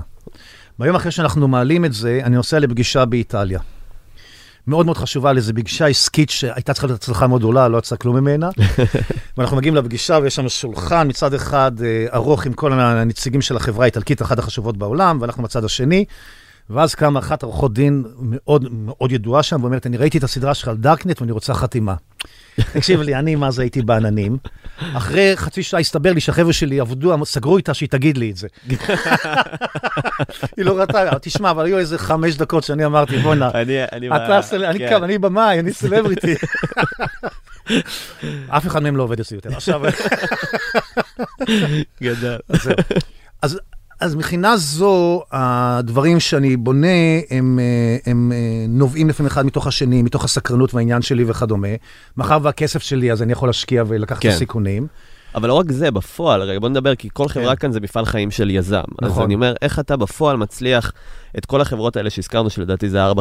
ביום 0.82 0.96
אחרי 0.96 1.10
שאנחנו 1.10 1.48
מעלים 1.48 1.84
את 1.84 1.92
זה, 1.92 2.20
אני 2.24 2.36
נוסע 2.36 2.58
לפגישה 2.58 3.04
באיטליה. 3.04 3.60
מאוד 4.66 4.86
מאוד 4.86 4.96
חשובה 4.96 5.30
על 5.30 5.36
איזו 5.36 5.52
פגישה 5.52 5.86
עסקית 5.86 6.30
שהייתה 6.30 6.72
צריכה 6.72 6.86
להיות 6.86 7.02
הצלחה 7.02 7.26
מאוד 7.26 7.40
גדולה, 7.40 7.68
לא 7.68 7.78
יצא 7.78 7.96
כלום 7.96 8.16
ממנה. 8.16 8.50
ואנחנו 9.36 9.56
מגיעים 9.56 9.74
לפגישה 9.74 10.18
ויש 10.22 10.34
שם 10.34 10.48
שולחן 10.48 11.08
מצד 11.08 11.34
אחד 11.34 11.72
אה, 11.82 12.06
ארוך 12.14 12.46
עם 12.46 12.52
כל 12.52 12.72
הנציגים 12.72 13.40
של 13.40 13.56
החברה 13.56 13.84
האיטלקית, 13.84 14.22
אחת 14.22 14.38
החשובות 14.38 14.76
בעולם, 14.76 15.18
ואנחנו 15.20 15.42
בצד 15.42 15.64
השני. 15.64 16.04
ואז 16.70 16.94
קמה 16.94 17.18
אחת 17.18 17.42
עורכות 17.42 17.74
דין 17.74 18.04
מאוד 18.18 18.68
מאוד 18.72 19.12
ידועה 19.12 19.42
שם, 19.42 19.62
ואומרת, 19.62 19.86
אני 19.86 19.96
ראיתי 19.96 20.18
את 20.18 20.24
הסדרה 20.24 20.54
שלך 20.54 20.68
על 20.68 20.76
דארקנט 20.76 21.20
ואני 21.20 21.32
רוצה 21.32 21.54
חתימה. 21.54 21.94
תקשיב 22.72 23.00
לי, 23.00 23.14
אני 23.14 23.34
מה 23.34 23.50
זה 23.50 23.62
הייתי 23.62 23.82
בעננים. 23.82 24.36
אחרי 24.94 25.32
חצי 25.36 25.62
שעה 25.62 25.80
הסתבר 25.80 26.12
לי 26.12 26.20
שהחבר'ה 26.20 26.52
שלי 26.52 26.80
עבדו, 26.80 27.24
סגרו 27.24 27.56
איתה 27.56 27.74
שהיא 27.74 27.88
תגיד 27.88 28.18
לי 28.18 28.30
את 28.30 28.36
זה. 28.36 28.48
היא 30.56 30.64
לא 30.64 30.78
ראתה, 30.78 31.18
תשמע, 31.22 31.50
אבל 31.50 31.64
היו 31.64 31.78
איזה 31.78 31.98
חמש 31.98 32.36
דקות 32.36 32.64
שאני 32.64 32.84
אמרתי, 32.84 33.18
בואנה, 33.18 33.50
אני, 33.54 33.84
אני 33.84 34.78
כן. 34.78 34.88
כאן, 34.88 35.02
אני 35.02 35.18
במאי, 35.18 35.58
אני 35.58 35.72
סלבריטי. 35.72 36.34
אף 38.48 38.66
אחד 38.66 38.82
מהם 38.82 38.96
לא 38.96 39.02
עובד 39.02 39.20
אצלי 39.20 39.36
יותר. 39.36 39.50
עכשיו, 39.56 39.82
גדל. 42.02 42.36
אז, 43.42 43.60
אז 44.02 44.14
מבחינה 44.14 44.56
זו, 44.56 45.22
הדברים 45.32 46.20
שאני 46.20 46.56
בונה, 46.56 46.86
הם, 47.30 47.58
אה, 47.58 48.10
הם 48.12 48.32
אה, 48.32 48.66
נובעים 48.68 49.08
לפעמים 49.08 49.26
אחד 49.26 49.46
מתוך 49.46 49.66
השני, 49.66 50.02
מתוך 50.02 50.24
הסקרנות 50.24 50.74
והעניין 50.74 51.02
שלי 51.02 51.24
וכדומה. 51.26 51.68
מאחר 52.16 52.38
והכסף 52.42 52.82
שלי, 52.82 53.12
אז 53.12 53.22
אני 53.22 53.32
יכול 53.32 53.48
להשקיע 53.48 53.84
ולקחת 53.86 54.22
כן. 54.22 54.28
את 54.28 54.34
הסיכונים. 54.34 54.86
אבל 55.34 55.48
לא 55.48 55.54
רק 55.54 55.72
זה, 55.72 55.90
בפועל, 55.90 56.42
רגע, 56.42 56.60
בוא 56.60 56.68
נדבר, 56.68 56.94
כי 56.94 57.08
כל 57.12 57.28
חברה 57.28 57.56
כן. 57.56 57.60
כאן 57.60 57.72
זה 57.72 57.80
מפעל 57.80 58.04
חיים 58.04 58.30
של 58.30 58.50
יזם. 58.50 58.82
אז 59.02 59.10
נכון. 59.10 59.24
אני 59.24 59.34
אומר, 59.34 59.54
איך 59.62 59.78
אתה 59.78 59.96
בפועל 59.96 60.36
מצליח 60.36 60.92
את 61.38 61.46
כל 61.46 61.60
החברות 61.60 61.96
האלה 61.96 62.10
שהזכרנו, 62.10 62.50
שלדעתי 62.50 62.88
זה 62.88 63.10
4-5 63.10 63.12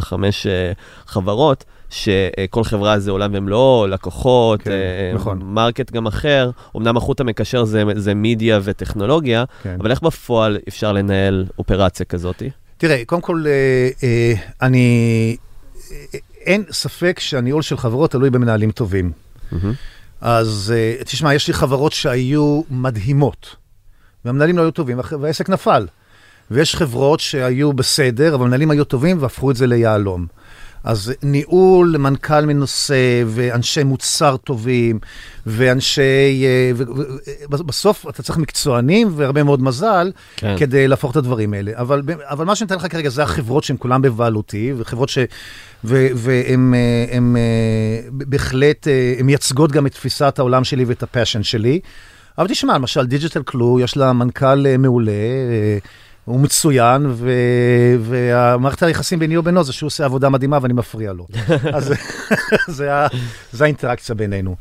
חברות, 1.08 1.64
שכל 1.92 2.64
חברה 2.64 3.00
זה 3.00 3.12
עולם 3.12 3.32
ומלואו, 3.34 3.88
לקוחות, 3.88 4.62
כן, 4.62 4.72
אה, 4.72 5.12
נכון. 5.16 5.42
market 5.44 5.92
גם 5.92 6.08
אחר. 6.08 6.52
אמנם 6.78 6.98
החוט 6.98 7.20
המקשר 7.20 7.64
זה, 7.64 7.84
זה 7.96 8.14
מדיה 8.14 8.60
וטכנולוגיה, 8.64 9.44
כן. 9.64 9.78
אבל 9.80 9.92
איך 9.92 10.02
בפועל 10.02 10.58
אפשר 10.68 10.92
לנהל 10.92 11.46
אופרציה 11.60 12.06
כזאת? 12.06 12.44
תראה, 12.78 13.02
קודם 13.06 13.22
כל, 13.22 13.44
אה, 13.48 13.90
אה, 14.04 14.34
אני... 14.62 15.38
אה, 15.92 16.20
אין 16.46 16.64
ספק 16.72 17.20
שהניהול 17.20 17.62
של 17.62 17.78
חברות 17.78 18.12
תלוי 18.12 18.30
במנהלים 18.30 18.72
טובים. 18.72 19.12
מהמם. 19.52 19.74
אז 20.22 20.74
אה, 20.76 21.04
תשמע, 21.04 21.34
יש 21.34 21.48
לי 21.48 21.54
חברות 21.54 21.92
שהיו 21.92 22.62
מדהימות, 22.70 23.56
והמנהלים 24.26 24.58
לא 24.58 24.62
היו 24.62 24.72
טובים, 24.72 25.00
והעסק 25.20 25.50
נפל. 25.50 25.88
ויש 26.52 26.76
חברות 26.76 27.20
שהיו 27.20 27.74
בסדר, 27.74 28.36
אבל 28.36 28.44
המנהלים 28.44 28.72
היו 28.72 28.84
טובים 28.86 29.18
והפכו 29.22 29.52
את 29.52 29.56
זה 29.56 29.68
ליהלום. 29.68 30.26
אז 30.84 31.14
ניהול, 31.24 31.96
מנכ"ל 31.98 32.46
מנוסה, 32.46 33.24
ואנשי 33.28 33.84
מוצר 33.84 34.38
טובים, 34.38 35.00
ואנשי... 35.46 36.46
אה, 36.46 36.72
ו- 36.76 36.84
ו- 36.98 37.02
ו- 37.52 37.64
בסוף 37.64 38.06
אתה 38.10 38.24
צריך 38.24 38.38
מקצוענים 38.38 39.12
והרבה 39.16 39.44
מאוד 39.44 39.62
מזל 39.62 40.12
כן. 40.38 40.56
כדי 40.58 40.88
להפוך 40.88 41.12
את 41.12 41.16
הדברים 41.16 41.54
האלה. 41.54 41.72
אבל, 41.76 42.02
אבל 42.24 42.46
מה 42.46 42.56
שאני 42.56 42.66
נותן 42.66 42.86
לך 42.86 42.92
כרגע 42.92 43.10
זה 43.10 43.24
החברות 43.24 43.64
שהן 43.64 43.76
כולן 43.80 44.02
בבעלותי, 44.02 44.74
וחברות 44.78 45.10
ש... 45.10 45.18
והן 45.84 46.74
אה, 46.74 47.14
אה, 47.14 47.20
בהחלט, 48.12 48.88
הן 49.20 49.26
מייצגות 49.26 49.72
גם 49.72 49.86
את 49.86 49.92
תפיסת 49.92 50.40
העולם 50.40 50.64
שלי 50.64 50.86
ואת 50.86 51.04
ה-passion 51.04 51.44
שלי. 51.44 51.80
אבל 52.38 52.48
תשמע, 52.48 52.74
למשל, 52.74 53.06
Digital 53.06 53.44
Clues, 53.44 53.80
יש 53.80 53.98
לה 53.98 54.14
מנכ"ל 54.14 54.78
מעולה, 54.78 55.12
הוא 56.26 56.40
מצוין, 56.40 57.06
ו... 57.10 57.32
והמערכת 58.00 58.84
היחסים 58.84 59.20
ביני 59.20 59.38
ובינו 59.38 59.64
זה 59.64 59.74
שהוא 59.74 59.88
עושה 59.88 60.06
עבודה 60.06 60.30
מדהימה 60.30 60.58
ואני 60.62 60.74
מפריע 60.74 61.14
לו. 61.14 61.28
אז 61.74 61.94
זה, 62.78 62.96
ה... 62.96 63.08
זה 63.52 63.64
האינטראקציה 63.64 64.16
בינינו. 64.16 64.56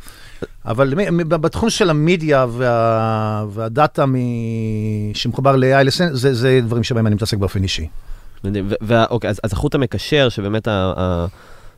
אבל 0.64 0.94
בתחום 1.28 1.70
של 1.70 1.90
המדיה 1.90 2.46
וה... 2.50 3.44
והדאטה 3.50 4.06
מ... 4.06 4.14
שמחובר 5.14 5.56
ל-AI, 5.56 5.90
זה, 6.12 6.34
זה 6.34 6.60
דברים 6.62 6.82
שבהם 6.82 7.06
אני 7.06 7.14
מתעסק 7.14 7.36
באופן 7.36 7.62
אישי. 7.62 7.88
אוקיי, 9.10 9.30
אז, 9.30 9.40
אז 9.44 9.52
החוט 9.52 9.74
המקשר, 9.74 10.28
שבאמת 10.28 10.68
ה- 10.68 11.26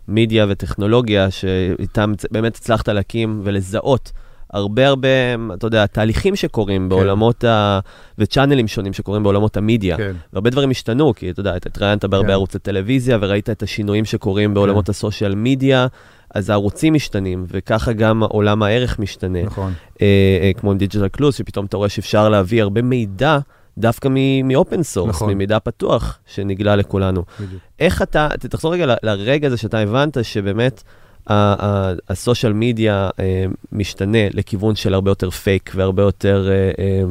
המדיה 0.09 0.47
וטכנולוגיה, 0.49 1.31
שאיתם 1.31 2.13
באמת 2.31 2.57
הצלחת 2.57 2.89
להקים 2.89 3.41
ולזהות 3.45 4.13
הרבה 4.53 4.89
הרבה, 4.89 5.09
אתה 5.55 5.67
יודע, 5.67 5.87
תהליכים 5.87 6.37
שקורים 6.37 6.89
בעולמות 6.89 7.45
ה... 7.45 7.81
וצ'אנלים 8.19 8.69
שונים 8.69 8.93
שקורים 8.93 9.23
בעולמות 9.23 9.57
המדיה. 9.57 9.97
כן. 9.97 10.13
והרבה 10.33 10.51
דברים 10.51 10.71
השתנו, 10.71 11.15
כי 11.15 11.31
אתה 11.31 11.41
יודע, 11.41 11.57
אתה 11.57 11.69
התראיינת 11.69 12.05
בהרבה 12.05 12.29
כן. 12.29 12.33
ערוצי 12.33 12.59
טלוויזיה, 12.59 13.19
וראית 13.21 13.51
את 13.51 13.63
השינויים 13.63 14.05
שקורים 14.05 14.55
בעולמות 14.55 14.89
הסושיאל 14.89 15.35
מדיה, 15.37 15.87
אז 16.35 16.51
הערוצים 16.51 16.95
משתנים, 16.95 17.45
וככה 17.49 17.93
גם 17.93 18.23
עולם 18.23 18.63
הערך 18.63 18.99
משתנה. 18.99 19.43
נכון. 19.43 19.73
אה, 20.03 20.07
אה, 20.43 20.51
כמו 20.57 20.75
Digital 20.75 21.09
Clues, 21.09 21.37
שפתאום 21.39 21.67
אתה 21.67 21.77
רואה 21.77 21.89
שאפשר 21.89 22.29
להביא 22.29 22.63
הרבה 22.63 22.83
מידע 22.83 23.39
דווקא 23.79 24.09
מ-open 24.45 24.83
source, 24.83 25.09
נכון. 25.09 25.31
ממידע 25.35 25.59
פתוח, 25.59 26.19
שנגלה 26.27 26.77
לכולנו. 26.77 27.25
בדיוק. 27.41 27.63
איך 27.81 28.03
אתה, 28.03 28.29
תחזור 28.39 28.73
רגע 28.73 28.87
ל- 28.87 28.95
לרגע 29.03 29.47
הזה 29.47 29.57
שאתה 29.57 29.79
הבנת 29.79 30.25
שבאמת 30.25 30.83
הסושיאל 31.27 32.53
מדיה 32.53 33.11
אה, 33.21 33.45
משתנה 33.73 34.29
לכיוון 34.31 34.77
של 34.77 34.95
הרבה 34.95 35.11
יותר 35.11 35.31
פייק 35.31 35.73
והרבה 35.75 36.03
יותר, 36.03 36.49
אה, 36.51 36.85
אה, 36.85 37.03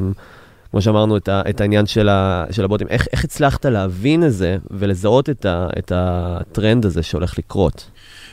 כמו 0.72 0.82
שאמרנו, 0.82 1.18
את, 1.18 1.30
ה, 1.30 1.42
את 1.50 1.62
העניין 1.62 1.86
של, 1.86 2.10
ה, 2.10 2.46
של 2.52 2.64
הבוטים. 2.64 2.88
איך, 2.88 3.08
איך 3.12 3.24
הצלחת 3.24 3.66
להבין 3.66 4.24
את 4.24 4.34
זה 4.34 4.58
ולזהות 4.72 5.30
את, 5.30 5.46
ה, 5.46 5.68
את 5.80 5.92
הטרנד 5.96 6.86
הזה 6.86 7.04
שהולך 7.04 7.38
לקרות? 7.38 7.90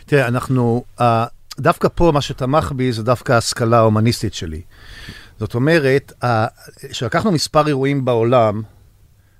תראה, 0.07 0.29
אנחנו, 0.29 0.85
דווקא 1.61 1.89
פה 1.95 2.11
מה 2.15 2.21
שתמך 2.21 2.73
בי 2.77 2.93
זה 2.93 3.03
דווקא 3.03 3.33
ההשכלה 3.33 3.79
ההומניסטית 3.79 4.35
שלי. 4.35 4.61
זאת 5.39 5.55
אומרת, 5.55 6.13
uh, 6.23 6.27
שלקחנו 6.93 7.33
מספר 7.33 7.67
אירועים 7.67 8.05
בעולם, 8.05 8.63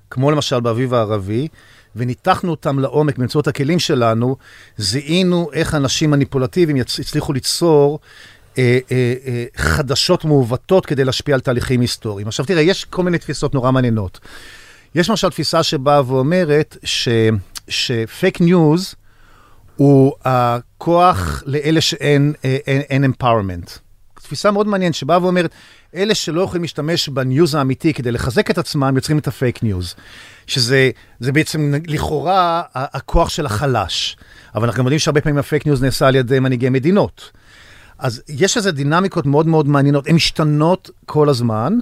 כמו 0.09 0.31
למשל 0.31 0.59
באביב 0.59 0.93
הערבי, 0.93 1.47
וניתחנו 1.95 2.51
אותם 2.51 2.79
לעומק 2.79 3.17
באמצעות 3.17 3.47
הכלים 3.47 3.79
שלנו, 3.79 4.35
זיהינו 4.77 5.49
איך 5.53 5.75
אנשים 5.75 6.11
מניפולטיביים 6.11 6.77
הצליחו 6.99 7.33
ליצור 7.33 7.99
אה, 8.57 8.79
אה, 8.91 9.13
אה, 9.25 9.45
חדשות 9.55 10.25
מעוותות 10.25 10.85
כדי 10.85 11.03
להשפיע 11.05 11.35
על 11.35 11.41
תהליכים 11.41 11.81
היסטוריים. 11.81 12.27
עכשיו 12.27 12.45
תראה, 12.45 12.61
יש 12.61 12.85
כל 12.85 13.03
מיני 13.03 13.17
תפיסות 13.17 13.53
נורא 13.53 13.71
מעניינות. 13.71 14.19
יש 14.95 15.09
למשל 15.09 15.29
תפיסה 15.29 15.63
שבאה 15.63 16.01
ואומרת 16.07 16.77
ש- 16.83 17.09
ש-fake 17.67 18.41
news 18.41 18.95
הוא 19.75 20.13
הכוח 20.25 21.43
לאלה 21.45 21.81
שאין 21.81 22.33
אה, 22.45 22.57
אין, 22.67 22.81
אין 22.81 23.13
empowerment. 23.13 23.79
תפיסה 24.29 24.51
מאוד 24.51 24.67
מעניינת 24.67 24.95
שבאה 24.95 25.23
ואומרת, 25.23 25.51
אלה 25.95 26.15
שלא 26.15 26.41
יכולים 26.41 26.61
להשתמש 26.61 27.09
ב-news 27.09 27.55
האמיתי 27.55 27.93
כדי 27.93 28.11
לחזק 28.11 28.51
את 28.51 28.57
עצמם, 28.57 28.93
יוצרים 28.95 29.17
את 29.17 29.27
ה-fake 29.27 29.63
news. 29.63 29.95
שזה 30.47 30.89
זה 31.19 31.31
בעצם 31.31 31.73
לכאורה 31.87 32.61
הכוח 32.73 33.29
של 33.29 33.45
החלש. 33.45 34.17
אבל 34.55 34.65
אנחנו 34.65 34.79
גם 34.79 34.85
יודעים 34.85 34.99
שהרבה 34.99 35.21
פעמים 35.21 35.37
ה-fake 35.37 35.65
news 35.65 35.83
נעשה 35.83 36.07
על 36.07 36.15
ידי 36.15 36.39
מנהיגי 36.39 36.69
מדינות. 36.69 37.31
אז 37.99 38.21
יש 38.27 38.57
איזה 38.57 38.71
דינמיקות 38.71 39.25
מאוד 39.25 39.47
מאוד 39.47 39.67
מעניינות, 39.67 40.07
הן 40.07 40.15
משתנות 40.15 40.89
כל 41.05 41.29
הזמן, 41.29 41.73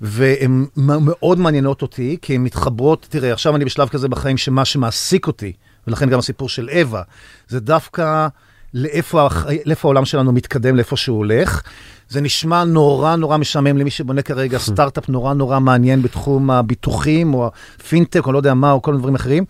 והן 0.00 0.66
מאוד 0.76 1.38
מעניינות 1.38 1.82
אותי, 1.82 2.16
כי 2.22 2.34
הן 2.34 2.42
מתחברות, 2.42 3.06
תראה, 3.10 3.32
עכשיו 3.32 3.56
אני 3.56 3.64
בשלב 3.64 3.88
כזה 3.88 4.08
בחיים 4.08 4.36
שמה 4.36 4.64
שמעסיק 4.64 5.26
אותי, 5.26 5.52
ולכן 5.86 6.10
גם 6.10 6.18
הסיפור 6.18 6.48
של 6.48 6.68
אווה, 6.72 7.02
זה 7.48 7.60
דווקא 7.60 8.28
לאיפה, 8.74 9.28
לאיפה 9.64 9.88
העולם 9.88 10.04
שלנו 10.04 10.32
מתקדם, 10.32 10.76
לאיפה 10.76 10.96
שהוא 10.96 11.18
הולך. 11.18 11.62
זה 12.08 12.20
נשמע 12.20 12.64
נורא 12.64 13.16
נורא 13.16 13.36
משעמם 13.36 13.78
למי 13.78 13.90
שבונה 13.90 14.22
כרגע 14.22 14.58
סטארט-אפ 14.68 15.08
נורא 15.08 15.34
נורא 15.34 15.60
מעניין 15.60 16.02
בתחום 16.02 16.50
הביטוחים, 16.50 17.34
או 17.34 17.50
הפינטק, 17.80 18.26
או 18.26 18.32
לא 18.32 18.38
יודע 18.38 18.54
מה, 18.54 18.72
או 18.72 18.82
כל 18.82 18.90
מיני 18.90 19.00
דברים 19.00 19.14
אחרים. 19.14 19.44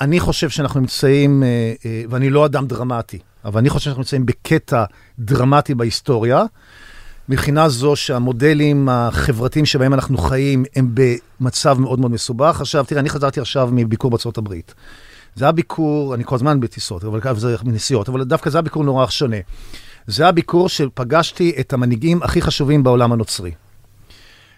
אני 0.00 0.20
חושב 0.20 0.50
שאנחנו 0.50 0.80
נמצאים, 0.80 1.42
אה, 1.42 1.48
אה, 1.86 2.02
ואני 2.10 2.30
לא 2.30 2.46
אדם 2.46 2.66
דרמטי, 2.66 3.18
אבל 3.44 3.58
אני 3.58 3.70
חושב 3.70 3.84
שאנחנו 3.84 4.00
נמצאים 4.00 4.26
בקטע 4.26 4.84
דרמטי 5.18 5.74
בהיסטוריה, 5.74 6.44
מבחינה 7.28 7.68
זו 7.68 7.96
שהמודלים 7.96 8.88
החברתיים 8.88 9.66
שבהם 9.66 9.94
אנחנו 9.94 10.18
חיים 10.18 10.64
הם 10.76 10.94
במצב 10.94 11.80
מאוד 11.80 12.00
מאוד 12.00 12.10
מסובך. 12.10 12.60
עכשיו, 12.60 12.84
תראה, 12.84 13.00
אני 13.00 13.10
חזרתי 13.10 13.40
עכשיו 13.40 13.68
מביקור 13.72 14.10
בארצות 14.10 14.38
הברית. 14.38 14.74
זה 15.34 15.44
היה 15.44 15.52
ביקור, 15.52 16.14
אני 16.14 16.24
כל 16.24 16.34
הזמן 16.34 16.60
בטיסות, 16.60 17.04
אבל 17.04 17.20
זה 17.34 17.56
בנסיעות, 17.64 18.08
אבל 18.08 18.24
דווקא 18.24 18.50
זה 18.50 18.58
היה 18.58 18.62
ביקור 18.62 18.84
נורא 18.84 19.06
שונה. 19.06 19.36
זה 20.06 20.22
היה 20.22 20.32
ביקור 20.32 20.68
שפגשתי 20.68 21.52
את 21.60 21.72
המנהיגים 21.72 22.22
הכי 22.22 22.42
חשובים 22.42 22.82
בעולם 22.82 23.12
הנוצרי. 23.12 23.50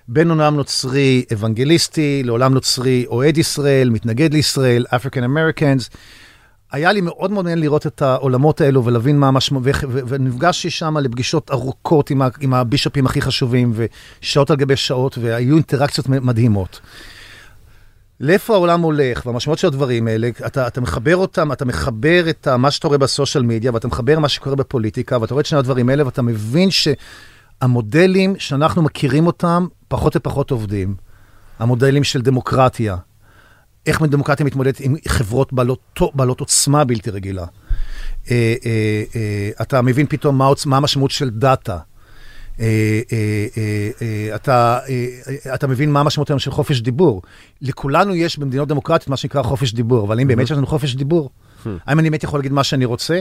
בין 0.09 0.31
עולם 0.31 0.57
נוצרי 0.57 1.25
אוונגליסטי 1.33 2.23
לעולם 2.25 2.55
נוצרי 2.55 3.05
אוהד 3.07 3.39
ישראל, 3.39 3.91
מתנגד 3.91 4.33
לישראל, 4.33 4.87
African 4.91 5.25
Americans. 5.25 5.97
היה 6.73 6.93
לי 6.93 7.01
מאוד 7.01 7.17
מאוד 7.17 7.31
מעניין 7.31 7.61
לראות 7.61 7.87
את 7.87 8.03
העולמות 8.03 8.61
האלו 8.61 8.85
ולהבין 8.85 9.19
מה 9.19 9.29
המשמעות, 9.29 9.65
ונפגשתי 9.89 10.71
שם 10.71 10.97
לפגישות 10.99 11.51
ארוכות 11.51 12.11
עם, 12.11 12.23
עם 12.41 12.55
הבישופים 12.55 13.07
הכי 13.07 13.21
חשובים, 13.21 13.73
ושעות 13.75 14.51
על 14.51 14.57
גבי 14.57 14.77
שעות, 14.77 15.19
והיו 15.19 15.55
אינטראקציות 15.55 16.09
מדהימות. 16.09 16.81
לאיפה 18.21 18.55
העולם 18.55 18.81
הולך, 18.81 19.27
והמשמעות 19.27 19.59
של 19.59 19.67
הדברים 19.67 20.07
האלה, 20.07 20.29
אתה, 20.47 20.67
אתה 20.67 20.81
מחבר 20.81 21.17
אותם, 21.17 21.53
אתה 21.53 21.65
מחבר 21.65 22.31
את 22.31 22.49
מה 22.49 22.71
שאתה 22.71 22.87
רואה 22.87 22.99
בסושיאל 22.99 23.43
מדיה, 23.43 23.71
ואתה 23.75 23.89
מחבר 23.89 24.19
מה 24.19 24.29
שקורה 24.29 24.57
בפוליטיקה, 24.57 25.19
ואתה 25.21 25.35
רואה 25.35 25.41
את 25.41 25.47
שני 25.47 25.59
הדברים 25.59 25.89
האלה, 25.89 26.05
ואתה 26.05 26.23
מבין 26.23 26.69
שהמודלים 26.71 28.35
שאנחנו 28.39 28.83
מכירים 28.83 29.27
אותם, 29.27 29.67
פחות 29.89 30.17
ופחות 30.17 30.51
עובדים. 30.51 30.95
המודלים 31.59 32.05
של 32.05 32.23
דמוקרטיה, 32.23 32.97
איך 33.87 34.03
דמוקרטיה 34.03 34.47
מתמודדת 34.47 34.81
עם 34.81 34.97
חברות 35.09 35.53
בעלות, 35.53 36.01
בעלות 36.15 36.41
עוצמה 36.41 36.85
בלתי 36.85 37.11
רגילה. 37.11 37.47
אה, 38.31 38.55
אה, 38.67 39.03
אה, 39.17 39.51
אתה 39.63 39.83
מבין 39.83 40.07
פתאום 40.07 40.39
מה, 40.39 40.51
מה 40.67 40.77
המשמעות 40.77 41.11
של 41.11 41.31
דאטה. 41.31 41.79
אה, 42.61 43.01
אה, 43.13 43.47
אה, 44.03 44.37
אתה, 44.37 44.79
אתה 45.55 45.67
מבין 45.67 45.93
מה 45.93 46.01
המשמעות 46.01 46.31
היום 46.31 46.39
של 46.39 46.51
חופש 46.51 46.81
דיבור. 46.81 47.23
לכולנו 47.63 48.15
יש 48.15 48.39
במדינות 48.39 48.69
דמוקרטיות 48.69 49.09
מה 49.09 49.17
שנקרא 49.17 49.43
חופש 49.43 49.73
דיבור, 49.73 50.07
אבל 50.07 50.19
האם 50.19 50.29
באמת 50.29 50.45
יש 50.45 50.53
לנו 50.53 50.67
חופש 50.67 50.95
דיבור? 50.95 51.31
האם 51.87 51.99
אני 51.99 52.11
באמת 52.11 52.25
יכול 52.25 52.39
להגיד 52.39 52.53
מה 52.53 52.65
שאני 52.65 52.85
רוצה? 52.85 53.21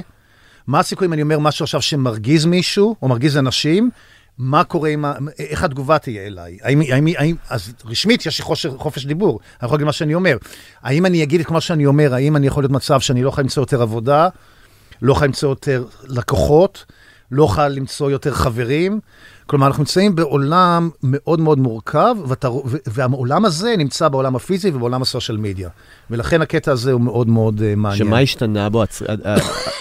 מה 0.67 0.79
הסיכוי 0.79 1.07
אם 1.07 1.13
אני 1.13 1.21
אומר 1.21 1.39
משהו 1.39 1.63
עכשיו 1.63 1.81
שמרגיז 1.81 2.45
מישהו, 2.45 2.95
או 3.01 3.07
מרגיז 3.07 3.37
אנשים, 3.37 3.89
מה 4.37 4.63
קורה 4.63 4.89
עם 4.89 5.05
ה... 5.05 5.13
איך 5.39 5.63
התגובה 5.63 5.97
תהיה 5.97 6.27
אליי? 6.27 6.57
האם, 6.61 6.81
האם, 6.81 7.07
האם, 7.17 7.35
אז 7.49 7.73
רשמית 7.85 8.25
יש 8.25 8.39
לי 8.39 8.45
חופש, 8.45 8.65
חופש 8.65 9.05
דיבור, 9.05 9.39
אני 9.59 9.65
יכול 9.65 9.75
להגיד 9.75 9.85
מה 9.85 9.91
שאני 9.91 10.13
אומר. 10.13 10.37
האם 10.81 11.05
אני 11.05 11.23
אגיד 11.23 11.41
את 11.41 11.51
מה 11.51 11.61
שאני 11.61 11.85
אומר, 11.85 12.13
האם 12.13 12.35
אני 12.35 12.47
יכול 12.47 12.63
להיות 12.63 12.71
מצב 12.71 12.99
שאני 12.99 13.23
לא 13.23 13.29
יכול 13.29 13.43
למצוא 13.43 13.63
יותר 13.63 13.81
עבודה, 13.81 14.29
לא 15.01 15.11
יכול 15.11 15.27
למצוא 15.27 15.49
יותר 15.49 15.85
לקוחות, 16.03 16.85
לא 17.33 17.43
יכול 17.43 17.63
למצוא 17.67 18.11
יותר 18.11 18.33
חברים? 18.33 18.99
כלומר, 19.47 19.67
אנחנו 19.67 19.81
נמצאים 19.81 20.15
בעולם 20.15 20.89
מאוד 21.03 21.39
מאוד 21.39 21.59
מורכב, 21.59 22.15
ואתה, 22.27 22.49
והעולם 22.87 23.45
הזה 23.45 23.75
נמצא 23.77 24.07
בעולם 24.07 24.35
הפיזי 24.35 24.69
ובעולם 24.69 25.01
הסושיאל 25.01 25.37
מדיה. 25.37 25.69
ולכן 26.09 26.41
הקטע 26.41 26.71
הזה 26.71 26.91
הוא 26.91 27.01
מאוד 27.01 27.27
מאוד 27.27 27.59
uh, 27.59 27.63
מעניין. 27.75 28.07
שמה 28.07 28.19
השתנה 28.19 28.69
בו? 28.69 28.83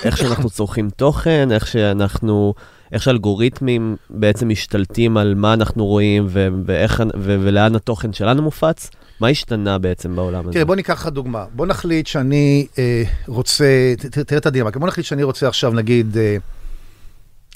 איך 0.04 0.16
שאנחנו 0.16 0.50
צורכים 0.50 0.90
תוכן, 0.90 1.48
איך 1.52 1.66
שאנחנו... 1.66 2.54
איך 2.92 3.02
שאלגוריתמים 3.02 3.96
בעצם 4.10 4.48
משתלטים 4.48 5.16
על 5.16 5.34
מה 5.34 5.54
אנחנו 5.54 5.86
רואים 5.86 6.26
ו- 6.28 6.48
ואיך, 6.66 7.02
ו- 7.16 7.36
ולאן 7.40 7.76
התוכן 7.76 8.12
שלנו 8.12 8.42
מופץ? 8.42 8.90
מה 9.20 9.28
השתנה 9.28 9.78
בעצם 9.78 10.16
בעולם 10.16 10.40
הזה? 10.40 10.52
תראה, 10.52 10.64
בוא 10.64 10.76
ניקח 10.76 11.00
לך 11.00 11.06
דוגמה. 11.06 11.44
בוא 11.54 11.66
נחליט 11.66 12.06
שאני 12.06 12.66
אה, 12.78 13.02
רוצה, 13.26 13.94
ת, 13.98 14.18
תראה 14.18 14.38
את 14.38 14.46
הדילמה, 14.46 14.70
בוא 14.70 14.88
נחליט 14.88 15.06
שאני 15.06 15.22
רוצה 15.22 15.48
עכשיו, 15.48 15.72
נגיד, 15.72 16.16
אה, 16.16 16.36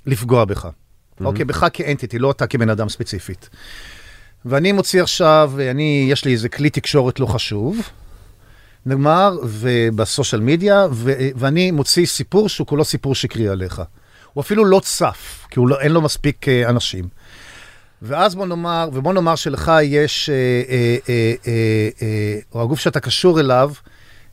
לפגוע 0.06 0.44
בך. 0.44 0.64
Mm-hmm. 0.64 1.24
אוקיי, 1.24 1.44
בך 1.44 1.66
כאנטיטי, 1.72 2.18
לא 2.18 2.30
אתה 2.30 2.46
כבן 2.46 2.70
אדם 2.70 2.88
ספציפית. 2.88 3.48
ואני 4.44 4.72
מוציא 4.72 5.02
עכשיו, 5.02 5.52
אני, 5.70 6.06
יש 6.10 6.24
לי 6.24 6.32
איזה 6.32 6.48
כלי 6.48 6.70
תקשורת 6.70 7.20
לא 7.20 7.26
חשוב, 7.26 7.78
נגמר, 8.86 9.38
ובסושיאל 9.44 10.40
מדיה, 10.40 10.86
ו- 10.92 11.28
ואני 11.36 11.70
מוציא 11.70 12.06
סיפור 12.06 12.48
שהוא 12.48 12.66
כולו 12.66 12.84
סיפור 12.84 13.14
שקרי 13.14 13.48
עליך. 13.48 13.82
הוא 14.32 14.42
אפילו 14.42 14.64
לא 14.64 14.80
צף, 14.80 15.46
כי 15.50 15.60
לא, 15.66 15.80
אין 15.80 15.92
לו 15.92 16.02
מספיק 16.02 16.48
אה, 16.48 16.68
אנשים. 16.68 17.08
ואז 18.02 18.34
בוא 18.34 18.46
נאמר, 18.46 18.88
ובוא 18.92 19.12
נאמר 19.12 19.34
שלך 19.34 19.72
יש, 19.82 20.30
אה, 20.30 20.34
אה, 20.68 20.96
אה, 21.08 21.34
אה, 21.46 21.88
אה, 22.02 22.38
או 22.54 22.62
הגוף 22.62 22.80
שאתה 22.80 23.00
קשור 23.00 23.40
אליו, 23.40 23.70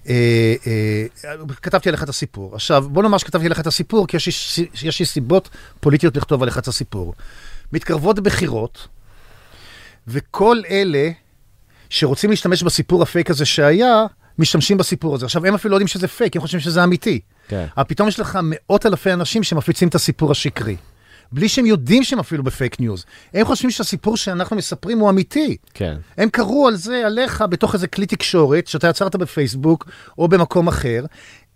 אה, 0.10 0.56
אה, 0.68 1.36
כתבתי 1.62 1.90
עליך 1.90 2.04
את 2.04 2.10
הסיפור. 2.10 2.56
עכשיו, 2.56 2.86
בוא 2.90 3.04
נאמר 3.04 3.18
שכתבתי 3.18 3.46
עליך 3.46 3.60
את 3.60 3.68
הסיפור, 3.68 4.08
כי 4.08 4.18
יש 4.18 4.58
לי, 4.58 4.68
יש 4.84 5.00
לי 5.00 5.06
סיבות 5.06 5.50
פוליטיות 5.80 6.18
לכתוב 6.18 6.44
עליך 6.44 6.58
את 6.58 6.68
הסיפור. 6.68 7.14
מתקרבות 7.74 8.20
בחירות, 8.20 8.88
וכל 10.08 10.62
אלה 10.70 11.10
שרוצים 11.90 12.30
להשתמש 12.30 12.64
בסיפור 12.64 13.04
ה-fake 13.04 13.30
הזה 13.30 13.46
שהיה, 13.46 14.06
משתמשים 14.40 14.78
בסיפור 14.78 15.16
הזה. 15.16 15.26
עכשיו, 15.26 15.46
הם 15.46 15.56
אפילו 15.56 15.72
לא 15.72 15.76
יודעים 15.76 15.88
שזה 15.88 16.08
פייק, 16.08 16.36
הם 16.36 16.42
חושבים 16.42 16.62
שזה 16.62 16.84
אמיתי. 16.84 17.20
כן. 17.48 17.66
אבל 17.78 17.84
פתאום 17.84 18.08
יש 18.08 18.20
לך 18.20 18.40
מאות 18.44 18.86
אלפי 18.86 19.14
אנשים 19.14 19.44
שמפיצים 19.44 19.88
את 19.88 19.96
הסיפור 19.96 20.32
השקרי. 20.32 20.76
בלי 21.32 21.50
שהם 21.50 21.66
יודעים 21.66 22.04
שהם 22.04 22.20
אפילו 22.20 22.44
ב-fake 22.44 22.80
news. 22.80 23.06
הם 23.34 23.46
חושבים 23.46 23.72
שהסיפור 23.72 24.18
שאנחנו 24.18 24.56
מספרים 24.56 25.00
הוא 25.00 25.10
אמיתי. 25.10 25.58
כן. 25.74 25.98
הם 26.18 26.30
קראו 26.30 26.68
על 26.68 26.76
זה 26.76 27.06
עליך 27.06 27.44
בתוך 27.50 27.74
איזה 27.74 27.88
כלי 27.88 28.06
תקשורת 28.06 28.68
שאתה 28.68 28.88
יצרת 28.88 29.16
בפייסבוק 29.16 29.90
או 30.18 30.28
במקום 30.28 30.68
אחר. 30.68 31.06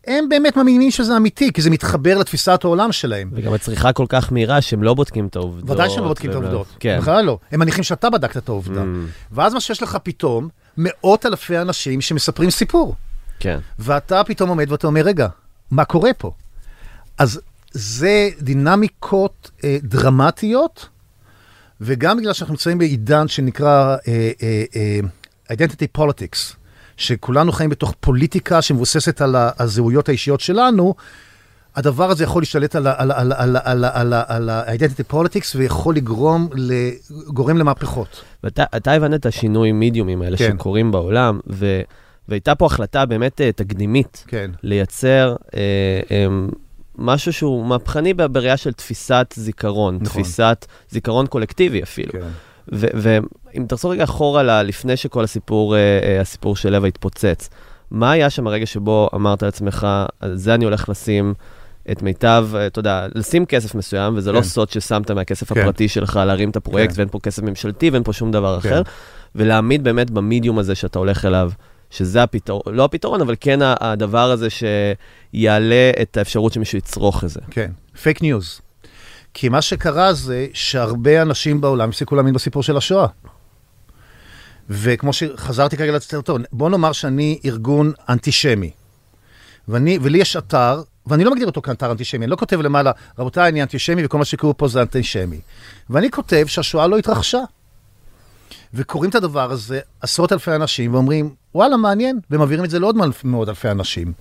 הם 0.08 0.30
באמת 0.30 0.58
מאמינים 0.58 0.92
שזה 0.92 1.18
אמיתי, 1.18 1.54
כי 1.54 1.62
זה 1.62 1.70
מתחבר 1.70 2.18
לתפיסת 2.18 2.64
העולם 2.64 2.92
שלהם. 2.92 3.30
וגם 3.34 3.54
הצריכה 3.54 3.94
כל 3.94 4.06
כך 4.10 4.32
מהירה 4.32 4.62
שהם 4.62 4.84
לא 4.84 4.94
בודקים 4.94 5.28
את 5.28 5.36
העובדות. 5.36 5.70
ודאי 5.70 5.90
שהם 5.90 6.04
לא 6.04 6.08
בודקים 6.08 6.30
את 6.30 6.36
העובדות. 6.36 6.68
כן. 6.80 7.00
בכלל 7.02 7.26
לא. 7.26 7.40
הם 7.52 7.60
מניחים 7.60 7.84
שאתה 7.84 8.10
בדקת 8.10 8.38
את 8.38 8.50
העובדה. 8.50 8.82
Mm. 8.82 8.86
ואז 9.32 9.54
מה 9.54 9.62
שיש 9.62 9.84
לך 9.84 9.98
פתאום, 10.04 10.50
מאות 10.78 11.26
אלפי 11.26 11.58
אנשים 11.58 12.02
שמספרים 12.02 12.50
סיפור. 12.50 12.96
כן. 13.40 13.60
ואתה 13.80 14.24
פתאום 14.24 14.50
עומד 14.50 14.72
ואתה 14.72 14.88
אומר, 14.88 15.02
רגע, 15.02 15.28
מה 15.72 15.86
קורה 15.86 16.14
פה? 16.14 16.32
אז 17.18 17.42
זה 17.72 18.30
דינמיקות 18.42 19.52
אה, 19.64 19.78
דרמטיות, 19.84 20.90
וגם 21.82 22.18
בגלל 22.18 22.34
שאנחנו 22.34 22.54
נמצאים 22.54 22.78
בעידן 22.78 23.28
שנקרא 23.28 23.96
אה, 24.08 24.32
אה, 24.44 24.64
אה, 24.76 25.00
identity 25.56 25.98
politics, 25.98 26.56
שכולנו 26.98 27.52
חיים 27.52 27.70
בתוך 27.70 27.94
פוליטיקה 28.00 28.62
שמבוססת 28.62 29.22
על 29.22 29.36
הזהויות 29.60 30.10
האישיות 30.10 30.40
שלנו, 30.40 30.96
הדבר 31.76 32.10
הזה 32.10 32.24
יכול 32.24 32.42
להשתלט 32.42 32.76
על 32.76 34.50
ה-identity 34.50 35.14
politics 35.14 35.56
ויכול 35.56 35.96
לגרום 35.96 36.50
גורם 37.28 37.58
למהפכות. 37.58 38.24
ואתה 38.44 38.92
הבנת 38.92 39.20
את 39.20 39.26
השינוי 39.26 39.72
מידיומים 39.72 40.22
האלה 40.22 40.38
כן. 40.38 40.54
שקורים 40.58 40.92
בעולם, 40.92 41.40
ו... 41.50 41.82
והייתה 42.28 42.56
פה 42.56 42.66
החלטה 42.66 43.06
באמת 43.06 43.42
אה, 43.42 43.52
תקדימית, 43.52 44.24
כן. 44.28 44.52
לייצר 44.64 45.36
אה, 45.54 45.60
אה, 46.12 46.26
משהו 46.98 47.34
שהוא 47.34 47.66
מהפכני 47.66 48.14
בראייה 48.14 48.58
של 48.58 48.74
תפיסת 48.74 49.34
זיכרון, 49.36 49.98
נכון. 50.02 50.22
תפיסת 50.22 50.66
זיכרון 50.90 51.28
קולקטיבי 51.28 51.84
אפילו. 51.84 52.12
כן. 52.12 52.28
ואם 52.72 53.66
תחזור 53.68 53.92
רגע 53.92 54.04
אחורה 54.04 54.64
לפני 54.64 54.98
שכל 54.98 55.24
הסיפור, 55.24 55.76
אה, 55.76 55.80
אה, 56.04 56.22
הסיפור 56.22 56.56
של 56.56 56.70
לב 56.70 56.86
התפוצץ, 56.86 57.50
מה 57.92 58.12
היה 58.12 58.30
שם 58.30 58.48
הרגע 58.48 58.66
שבו 58.66 59.10
אמרת 59.16 59.44
לעצמך, 59.44 59.88
על 60.20 60.36
זה 60.36 60.54
אני 60.54 60.66
הולך 60.66 60.90
לשים 60.90 61.34
את 61.92 62.02
מיטב, 62.02 62.48
אה, 62.56 62.68
אתה 62.68 62.80
יודע, 62.80 63.08
לשים 63.16 63.46
כסף 63.46 63.76
מסוים, 63.76 64.18
וזה 64.18 64.32
לא 64.32 64.38
כן. 64.38 64.44
לא 64.44 64.48
סוד 64.48 64.70
ששמת 64.70 65.12
מהכסף 65.12 65.54
כן. 65.54 65.62
הפרטי 65.62 65.88
שלך 65.88 66.20
להרים 66.26 66.50
את 66.50 66.56
הפרויקט, 66.56 66.94
כן. 66.94 67.00
ואין 67.00 67.10
פה 67.10 67.20
כסף 67.20 67.44
ממשלתי 67.44 67.90
ואין 67.90 68.04
פה 68.04 68.14
שום 68.14 68.32
דבר 68.32 68.60
כן. 68.60 68.70
אחר, 68.70 68.82
ולהעמיד 69.36 69.84
באמת 69.84 70.10
במדיום 70.10 70.60
הזה 70.60 70.76
שאתה 70.76 71.00
הולך 71.00 71.26
אליו. 71.26 71.52
שזה 71.90 72.24
הפתרון, 72.24 72.62
לא 72.76 72.86
הפתרון, 72.86 73.22
אבל 73.22 73.36
כן 73.40 73.60
הדבר 73.62 74.32
הזה 74.32 74.48
שיעלה 74.50 75.92
את 76.02 76.18
האפשרות 76.18 76.54
שמישהו 76.54 76.78
יצרוך 76.78 77.24
את 77.24 77.30
זה. 77.30 77.40
כן, 77.52 77.72
fake 78.02 78.22
news. 78.22 78.62
כי 79.34 79.50
מה 79.50 79.62
שקרה 79.62 80.14
זה 80.14 80.48
שהרבה 80.54 81.22
אנשים 81.22 81.62
בעולם 81.62 81.90
הפסיקו 81.90 82.16
להאמין 82.16 82.34
בסיפור 82.34 82.64
של 82.64 82.78
השואה. 82.78 83.08
וכמו 84.70 85.14
שחזרתי 85.14 85.78
כרגע 85.78 85.92
לסרטון, 85.92 86.44
בוא 86.52 86.70
נאמר 86.70 86.92
שאני 86.92 87.40
ארגון 87.46 87.92
אנטישמי, 88.10 88.72
ואני, 89.68 90.00
ולי 90.02 90.18
יש 90.18 90.36
אתר, 90.36 90.82
ואני 91.08 91.24
לא 91.24 91.32
מגדיר 91.32 91.48
אותו 91.48 91.62
כאתר 91.62 91.92
אנטישמי, 91.92 92.26
אני 92.26 92.32
לא 92.32 92.36
כותב 92.36 92.62
למעלה, 92.62 92.92
רבותיי, 93.20 93.50
אני 93.50 93.62
אנטישמי 93.62 94.06
וכל 94.06 94.18
מה 94.18 94.26
שקראו 94.26 94.58
פה 94.58 94.68
זה 94.68 94.82
אנטישמי. 94.82 95.40
ואני 95.90 96.12
כותב 96.12 96.46
שהשואה 96.48 96.88
לא 96.88 96.98
התרחשה. 96.98 97.40
וקוראים 98.74 99.10
את 99.10 99.16
הדבר 99.16 99.52
הזה 99.52 99.80
עשרות 100.02 100.34
אלפי 100.34 100.52
אנשים 100.52 100.94
ואומרים, 100.94 101.36
וואלה, 101.58 101.78
מעניין, 101.78 102.20
ומעבירים 102.32 102.66
את 102.66 102.70
זה 102.70 102.80
לעוד 102.80 102.96
מאות 103.24 103.50
אלפי 103.50 103.72
אנשים. 103.72 104.14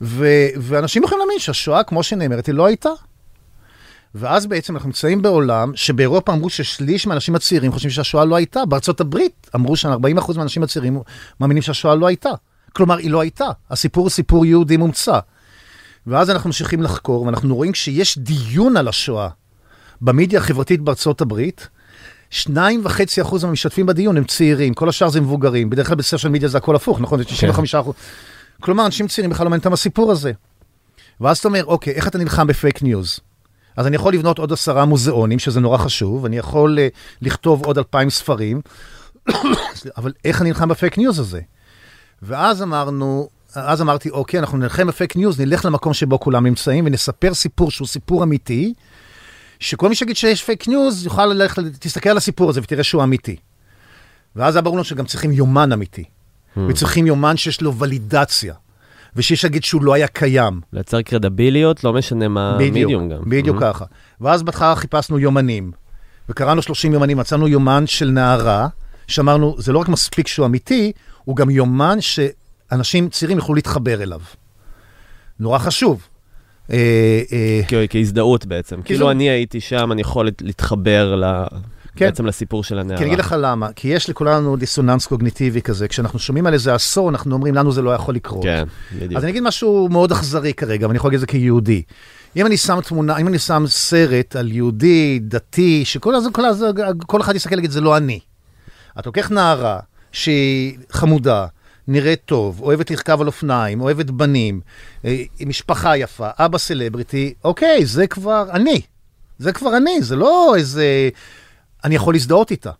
ו- 0.00 0.48
ואנשים 0.56 1.02
יכולים 1.02 1.18
להאמין 1.18 1.38
שהשואה, 1.38 1.82
כמו 1.82 2.02
שנאמרת, 2.02 2.46
היא 2.46 2.54
לא 2.54 2.66
הייתה. 2.66 2.88
ואז 4.14 4.46
בעצם 4.46 4.76
אנחנו 4.76 4.88
נמצאים 4.88 5.22
בעולם 5.22 5.72
שבאירופה 5.74 6.32
אמרו 6.32 6.50
ששליש 6.50 7.06
מהאנשים 7.06 7.34
הצעירים 7.34 7.72
חושבים 7.72 7.90
שהשואה 7.90 8.24
לא 8.24 8.36
הייתה. 8.36 8.64
בארצות 8.64 9.00
הברית 9.00 9.50
אמרו 9.54 9.76
ש-40% 9.76 10.36
מהאנשים 10.36 10.62
הצעירים 10.62 11.00
מאמינים 11.40 11.62
שהשואה 11.62 11.94
לא 11.94 12.06
הייתה. 12.06 12.30
כלומר, 12.72 12.96
היא 12.96 13.10
לא 13.10 13.20
הייתה. 13.20 13.48
הסיפור 13.70 14.02
הוא 14.04 14.10
סיפור 14.10 14.46
יהודי 14.46 14.76
מומצא. 14.76 15.18
ואז 16.06 16.30
אנחנו 16.30 16.48
ממשיכים 16.48 16.82
לחקור, 16.82 17.22
ואנחנו 17.22 17.56
רואים 17.56 17.74
שיש 17.74 18.18
דיון 18.18 18.76
על 18.76 18.88
השואה 18.88 19.28
במדיה 20.00 20.38
החברתית 20.38 20.80
בארצות 20.80 21.20
הברית, 21.20 21.68
שניים 22.30 22.80
וחצי 22.84 23.22
אחוז 23.22 23.44
מהמשתתפים 23.44 23.86
בדיון 23.86 24.16
הם 24.16 24.24
צעירים, 24.24 24.74
כל 24.74 24.88
השאר 24.88 25.08
זה 25.08 25.20
מבוגרים. 25.20 25.70
בדרך 25.70 25.86
כלל 25.86 25.96
בסושיאל 25.96 26.32
מדיה 26.32 26.48
זה 26.48 26.58
הכל 26.58 26.76
הפוך, 26.76 27.00
נכון? 27.00 27.18
זה 27.18 27.24
95 27.24 27.74
אחוז. 27.74 27.94
כלומר, 28.60 28.86
אנשים 28.86 29.08
צעירים 29.08 29.30
בכלל 29.30 29.44
לא 29.44 29.50
מעניין 29.50 29.60
אותם 29.60 29.72
הסיפור 29.72 30.12
הזה. 30.12 30.32
ואז 31.20 31.38
אתה 31.38 31.48
אומר, 31.48 31.64
אוקיי, 31.64 31.92
איך 31.92 32.08
אתה 32.08 32.18
נלחם 32.18 32.46
ב-fake 32.46 32.82
news? 32.82 33.20
אז 33.76 33.86
אני 33.86 33.96
יכול 33.96 34.14
לבנות 34.14 34.38
עוד 34.38 34.52
עשרה 34.52 34.84
מוזיאונים, 34.84 35.38
שזה 35.38 35.60
נורא 35.60 35.78
חשוב, 35.78 36.24
אני 36.24 36.38
יכול 36.38 36.78
אה, 36.78 36.98
לכתוב 37.22 37.64
עוד 37.64 37.78
אלפיים 37.78 38.10
ספרים, 38.10 38.60
אבל 39.98 40.12
איך 40.24 40.42
אני 40.42 40.48
נלחם 40.48 40.68
ב-fake 40.68 40.98
news 40.98 41.18
הזה? 41.18 41.40
ואז 42.22 42.62
אמרנו, 42.62 43.28
אז 43.54 43.82
אמרתי, 43.82 44.10
אוקיי, 44.10 44.40
אנחנו 44.40 44.58
נלחם 44.58 44.86
ב-fake 44.86 45.16
news, 45.16 45.40
נלך 45.40 45.64
למקום 45.64 45.94
שבו 45.94 46.20
כולם 46.20 46.46
נמצאים 46.46 46.86
ונספר 46.86 47.34
סיפור 47.34 47.70
שהוא 47.70 47.88
סיפור 47.88 48.22
אמיתי, 48.22 48.74
שכל 49.60 49.88
מי 49.88 49.94
שיגיד 49.94 50.16
שיש 50.16 50.44
fake 50.44 50.68
news, 50.68 51.04
יוכל 51.04 51.26
ללכת, 51.26 51.62
תסתכל 51.78 52.08
על 52.08 52.16
הסיפור 52.16 52.50
הזה 52.50 52.60
ותראה 52.62 52.82
שהוא 52.82 53.02
אמיתי. 53.02 53.36
ואז 54.36 54.56
היה 54.56 54.62
ברור 54.62 54.76
לנו 54.76 54.84
שגם 54.84 55.04
צריכים 55.04 55.32
יומן 55.32 55.72
אמיתי. 55.72 56.04
Hmm. 56.04 56.60
וצריכים 56.68 57.06
יומן 57.06 57.36
שיש 57.36 57.60
לו 57.60 57.74
ולידציה. 57.74 58.54
ושיש 59.16 59.44
להגיד 59.44 59.64
שהוא 59.64 59.82
לא 59.82 59.94
היה 59.94 60.06
קיים. 60.06 60.60
לייצר 60.72 61.02
קרדביליות, 61.02 61.84
לא 61.84 61.92
משנה 61.92 62.28
מה 62.28 62.54
המדיום 62.54 63.08
גם. 63.08 63.18
בדיוק 63.26 63.56
mm-hmm. 63.56 63.60
ככה. 63.72 63.84
ואז 64.20 64.42
בהתחלה 64.42 64.76
חיפשנו 64.76 65.18
יומנים, 65.18 65.72
וקראנו 66.28 66.62
30 66.62 66.92
יומנים, 66.92 67.16
מצאנו 67.16 67.48
יומן 67.48 67.86
של 67.86 68.10
נערה, 68.10 68.68
שאמרנו, 69.06 69.54
זה 69.58 69.72
לא 69.72 69.78
רק 69.78 69.88
מספיק 69.88 70.26
שהוא 70.28 70.46
אמיתי, 70.46 70.92
הוא 71.24 71.36
גם 71.36 71.50
יומן 71.50 71.98
שאנשים 72.00 73.08
צעירים 73.08 73.38
יוכלו 73.38 73.54
להתחבר 73.54 74.02
אליו. 74.02 74.20
נורא 75.40 75.58
חשוב. 75.58 76.08
אה, 76.72 77.20
אה, 77.72 77.86
כהזדהות 77.90 78.46
בעצם. 78.46 78.82
כאילו 78.82 79.10
אני 79.10 79.30
הייתי 79.30 79.60
שם, 79.60 79.92
אני 79.92 80.00
יכול 80.00 80.24
להת- 80.24 80.42
להתחבר 80.42 81.14
ל- 81.16 81.44
כן. 81.96 82.06
בעצם 82.06 82.26
לסיפור 82.26 82.64
של 82.64 82.78
הנערה. 82.78 82.98
כי 82.98 83.04
אני 83.04 83.10
אגיד 83.12 83.18
לך 83.24 83.34
למה, 83.38 83.68
כי 83.76 83.88
יש 83.88 84.10
לכולנו 84.10 84.56
דיסוננס 84.56 85.06
קוגניטיבי 85.06 85.62
כזה, 85.62 85.88
כשאנחנו 85.88 86.18
שומעים 86.18 86.46
על 86.46 86.52
איזה 86.54 86.74
עשור, 86.74 87.08
אנחנו 87.10 87.34
אומרים, 87.34 87.54
לנו 87.54 87.72
זה 87.72 87.82
לא 87.82 87.90
יכול 87.90 88.14
לקרות. 88.14 88.42
כן, 88.44 88.64
בדיוק. 88.96 89.12
אז 89.16 89.22
אני 89.24 89.30
אגיד 89.30 89.42
משהו 89.42 89.88
מאוד 89.90 90.12
אכזרי 90.12 90.54
כרגע, 90.54 90.86
ואני 90.86 90.96
יכול 90.96 91.08
להגיד 91.08 91.16
את 91.16 91.20
זה 91.20 91.26
כיהודי. 91.26 91.82
אם 92.36 92.46
אני 92.46 92.56
שם 92.56 92.78
תמונה, 92.84 93.16
אם 93.18 93.28
אני 93.28 93.38
שם 93.38 93.64
סרט 93.66 94.36
על 94.36 94.52
יהודי, 94.52 95.18
דתי, 95.22 95.84
שכל 95.84 96.14
הז- 96.14 96.28
כל, 96.32 96.42
כל 97.06 97.20
אחד 97.20 97.36
יסתכל 97.36 97.54
ויגיד, 97.54 97.70
זה 97.70 97.80
לא 97.80 97.96
אני. 97.96 98.18
את 98.98 99.06
לוקח 99.06 99.30
נערה 99.30 99.78
שהיא 100.12 100.78
חמודה, 100.92 101.46
נראית 101.90 102.20
טוב, 102.24 102.60
אוהבת 102.60 102.90
לרכב 102.90 103.20
על 103.20 103.26
אופניים, 103.26 103.80
אוהבת 103.80 104.10
בנים, 104.10 104.60
אה, 105.04 105.22
משפחה 105.46 105.96
יפה, 105.96 106.28
אבא 106.38 106.58
סלבריטי, 106.58 107.34
אוקיי, 107.44 107.86
זה 107.86 108.06
כבר 108.06 108.46
אני. 108.50 108.80
זה 109.38 109.52
כבר 109.52 109.76
אני, 109.76 110.02
זה 110.02 110.16
לא 110.16 110.54
איזה... 110.56 111.08
אני 111.84 111.94
יכול 111.94 112.14
להזדהות 112.14 112.50
איתה. 112.50 112.70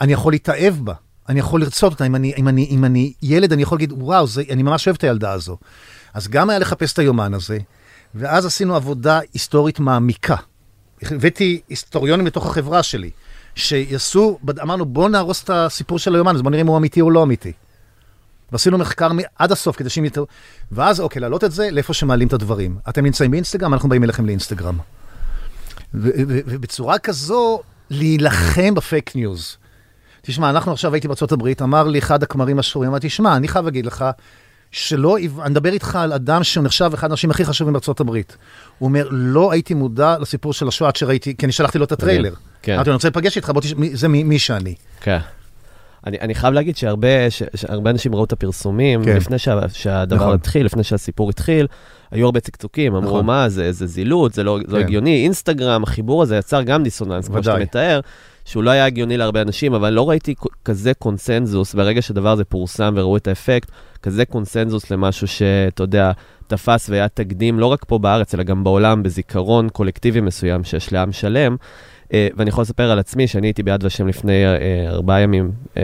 אני 0.00 0.12
יכול 0.12 0.32
להתאהב 0.32 0.74
בה. 0.74 0.94
אני 1.28 1.38
יכול 1.38 1.60
לרצות 1.60 1.92
אותה. 1.92 2.06
אם 2.06 2.14
אני, 2.14 2.32
אם 2.38 2.48
אני, 2.48 2.66
אם 2.70 2.84
אני 2.84 3.12
ילד, 3.22 3.52
אני 3.52 3.62
יכול 3.62 3.76
להגיד, 3.76 3.92
וואו, 3.92 4.26
זה, 4.26 4.42
אני 4.50 4.62
ממש 4.62 4.88
אוהב 4.88 4.96
את 4.96 5.04
הילדה 5.04 5.32
הזו. 5.32 5.56
אז 6.14 6.28
גם 6.28 6.50
היה 6.50 6.58
לחפש 6.58 6.92
את 6.92 6.98
היומן 6.98 7.34
הזה, 7.34 7.58
ואז 8.14 8.46
עשינו 8.46 8.76
עבודה 8.76 9.20
היסטורית 9.32 9.80
מעמיקה. 9.80 10.36
הבאתי 11.02 11.60
היסטוריונים 11.68 12.26
לתוך 12.26 12.46
החברה 12.46 12.82
שלי, 12.82 13.10
שיעשו, 13.54 14.38
אמרנו, 14.62 14.84
בואו 14.84 15.08
נהרוס 15.08 15.44
את 15.44 15.50
הסיפור 15.50 15.98
של 15.98 16.14
היומן, 16.14 16.34
אז 16.34 16.42
בואו 16.42 16.50
נראה 16.50 16.62
אם 16.62 16.66
הוא 16.66 16.76
אמיתי 16.76 17.00
או 17.00 17.10
לא 17.10 17.22
אמיתי. 17.22 17.52
ועשינו 18.52 18.78
מחקר 18.78 19.08
עד 19.36 19.52
הסוף 19.52 19.76
כדי 19.76 19.88
שהם 19.88 20.04
יתראו, 20.04 20.26
ואז 20.72 21.00
אוקיי, 21.00 21.20
להעלות 21.20 21.44
את 21.44 21.52
זה 21.52 21.70
לאיפה 21.70 21.94
שמעלים 21.94 22.28
את 22.28 22.32
הדברים. 22.32 22.78
אתם 22.88 23.04
נמצאים 23.04 23.30
באינסטגרם, 23.30 23.72
אנחנו 23.74 23.88
באים 23.88 24.04
אליכם 24.04 24.26
לאינסטגרם. 24.26 24.78
ובצורה 25.94 26.98
כזו, 26.98 27.60
להילחם 27.90 28.74
ב-fake 28.74 29.16
news. 29.16 29.56
תשמע, 30.22 30.50
אנחנו 30.50 30.72
עכשיו 30.72 30.94
הייתי 30.94 31.08
הברית, 31.32 31.62
אמר 31.62 31.88
לי 31.88 31.98
אחד 31.98 32.22
הכמרים 32.22 32.58
השחורים, 32.58 32.90
אמרתי, 32.90 33.06
תשמע, 33.06 33.36
אני 33.36 33.48
חייב 33.48 33.64
להגיד 33.64 33.86
לך, 33.86 34.04
שלא, 34.70 35.16
אני 35.18 35.50
מדבר 35.50 35.72
איתך 35.72 35.96
על 35.96 36.12
אדם 36.12 36.44
שהוא 36.44 36.64
נחשב 36.64 36.90
אחד 36.94 37.10
האנשים 37.10 37.30
הכי 37.30 37.44
חשובים 37.44 37.72
בארצות 37.72 38.00
הברית. 38.00 38.36
הוא 38.78 38.86
אומר, 38.86 39.08
לא 39.10 39.52
הייתי 39.52 39.74
מודע 39.74 40.18
לסיפור 40.20 40.52
של 40.52 40.68
השואה 40.68 40.88
עד 40.88 40.96
שראיתי, 40.96 41.36
כי 41.36 41.46
אני 41.46 41.52
שלחתי 41.52 41.78
לו 41.78 41.84
את 41.84 41.92
הטריילר. 41.92 42.34
כן. 42.62 42.74
אמרתי 42.74 42.88
לו, 42.88 42.92
אני 42.92 42.96
רוצה 42.96 43.08
להיפגש 43.08 43.36
איתך, 43.36 43.50
בוא 43.50 43.60
תשמע, 43.60 43.86
זה 43.92 44.08
מי, 44.08 44.22
מי 44.22 44.38
שאני. 44.38 44.74
כן. 45.00 45.18
אני, 46.06 46.16
אני 46.20 46.34
חייב 46.34 46.54
להגיד 46.54 46.76
שהרבה, 46.76 47.30
ש, 47.30 47.42
שהרבה 47.54 47.90
אנשים 47.90 48.14
ראו 48.14 48.24
את 48.24 48.32
הפרסומים, 48.32 49.04
כן. 49.04 49.16
לפני 49.16 49.38
שה, 49.38 49.60
שהדבר 49.72 50.16
נכון. 50.16 50.34
התחיל, 50.34 50.66
לפני 50.66 50.84
שהסיפור 50.84 51.30
התחיל, 51.30 51.66
היו 52.10 52.26
הרבה 52.26 52.40
צקצוקים, 52.40 52.94
אמרו, 52.94 53.08
נכון. 53.08 53.26
מה, 53.26 53.48
זה, 53.48 53.72
זה 53.72 53.86
זילות, 53.86 54.34
זה 54.34 54.44
לא, 54.44 54.58
לא 54.58 54.78
כן. 54.78 54.84
הגיוני, 54.84 55.24
אינסטגרם, 55.24 55.82
החיבור 55.82 56.22
הזה 56.22 56.36
יצר 56.36 56.62
גם 56.62 56.82
דיסוננס, 56.82 57.28
כמו 57.28 57.42
שאתה. 57.42 57.58
מתאר, 57.58 58.00
שהוא 58.44 58.62
לא 58.62 58.70
היה 58.70 58.86
הגיוני 58.86 59.16
להרבה 59.16 59.42
אנשים, 59.42 59.74
אבל 59.74 59.92
לא 59.92 60.08
ראיתי 60.08 60.34
כזה 60.64 60.94
קונסנזוס, 60.94 61.74
ברגע 61.74 62.02
שהדבר 62.02 62.28
הזה 62.32 62.44
פורסם 62.44 62.94
וראו 62.96 63.16
את 63.16 63.28
האפקט, 63.28 63.70
כזה 64.02 64.24
קונסנזוס 64.24 64.90
למשהו 64.90 65.26
שאתה 65.26 65.82
יודע, 65.82 66.12
תפס 66.46 66.90
והיה 66.90 67.08
תקדים, 67.08 67.58
לא 67.58 67.66
רק 67.66 67.84
פה 67.84 67.98
בארץ, 67.98 68.34
אלא 68.34 68.42
גם 68.42 68.64
בעולם, 68.64 69.02
בזיכרון 69.02 69.68
קולקטיבי 69.68 70.20
מסוים 70.20 70.64
שיש 70.64 70.92
לעם 70.92 71.12
שלם. 71.12 71.56
אה, 72.12 72.28
ואני 72.36 72.48
יכול 72.50 72.62
לספר 72.62 72.90
על 72.90 72.98
עצמי 72.98 73.26
שאני 73.26 73.46
הייתי 73.46 73.62
ביד 73.62 73.84
ושם 73.84 74.06
לפני 74.06 74.46
אה, 74.46 74.88
ארבעה 74.88 75.20
ימים 75.20 75.50
אה, 75.76 75.82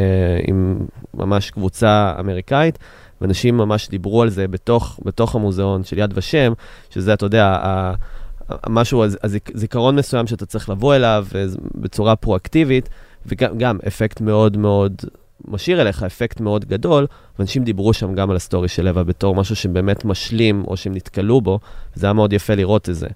עם 0.48 0.86
ממש 1.14 1.50
קבוצה 1.50 2.14
אמריקאית, 2.20 2.78
ואנשים 3.20 3.56
ממש 3.56 3.88
דיברו 3.88 4.22
על 4.22 4.28
זה 4.28 4.48
בתוך, 4.48 5.00
בתוך 5.04 5.34
המוזיאון 5.34 5.84
של 5.84 5.98
יד 5.98 6.12
ושם, 6.16 6.52
שזה, 6.90 7.12
אתה 7.14 7.26
יודע, 7.26 7.58
משהו, 8.68 9.04
הז- 9.04 9.18
הזיק- 9.22 9.50
זיכרון 9.54 9.96
מסוים 9.96 10.26
שאתה 10.26 10.46
צריך 10.46 10.70
לבוא 10.70 10.94
אליו 10.94 11.26
בצורה 11.74 12.16
פרואקטיבית, 12.16 12.88
וגם 13.26 13.58
גם 13.58 13.78
אפקט 13.86 14.20
מאוד 14.20 14.56
מאוד 14.56 14.94
משאיר 15.48 15.80
אליך, 15.80 16.02
אפקט 16.02 16.40
מאוד 16.40 16.64
גדול, 16.64 17.06
ואנשים 17.38 17.64
דיברו 17.64 17.92
שם 17.92 18.14
גם 18.14 18.30
על 18.30 18.36
הסטורי 18.36 18.68
של 18.68 18.88
אווה 18.88 19.04
בתור 19.04 19.34
משהו 19.34 19.56
שבאמת 19.56 20.04
משלים, 20.04 20.64
או 20.66 20.76
שהם 20.76 20.94
נתקלו 20.94 21.40
בו, 21.40 21.58
וזה 21.96 22.06
היה 22.06 22.12
מאוד 22.12 22.32
יפה 22.32 22.54
לראות 22.54 22.88
את 22.88 22.94
זה. 22.94 23.06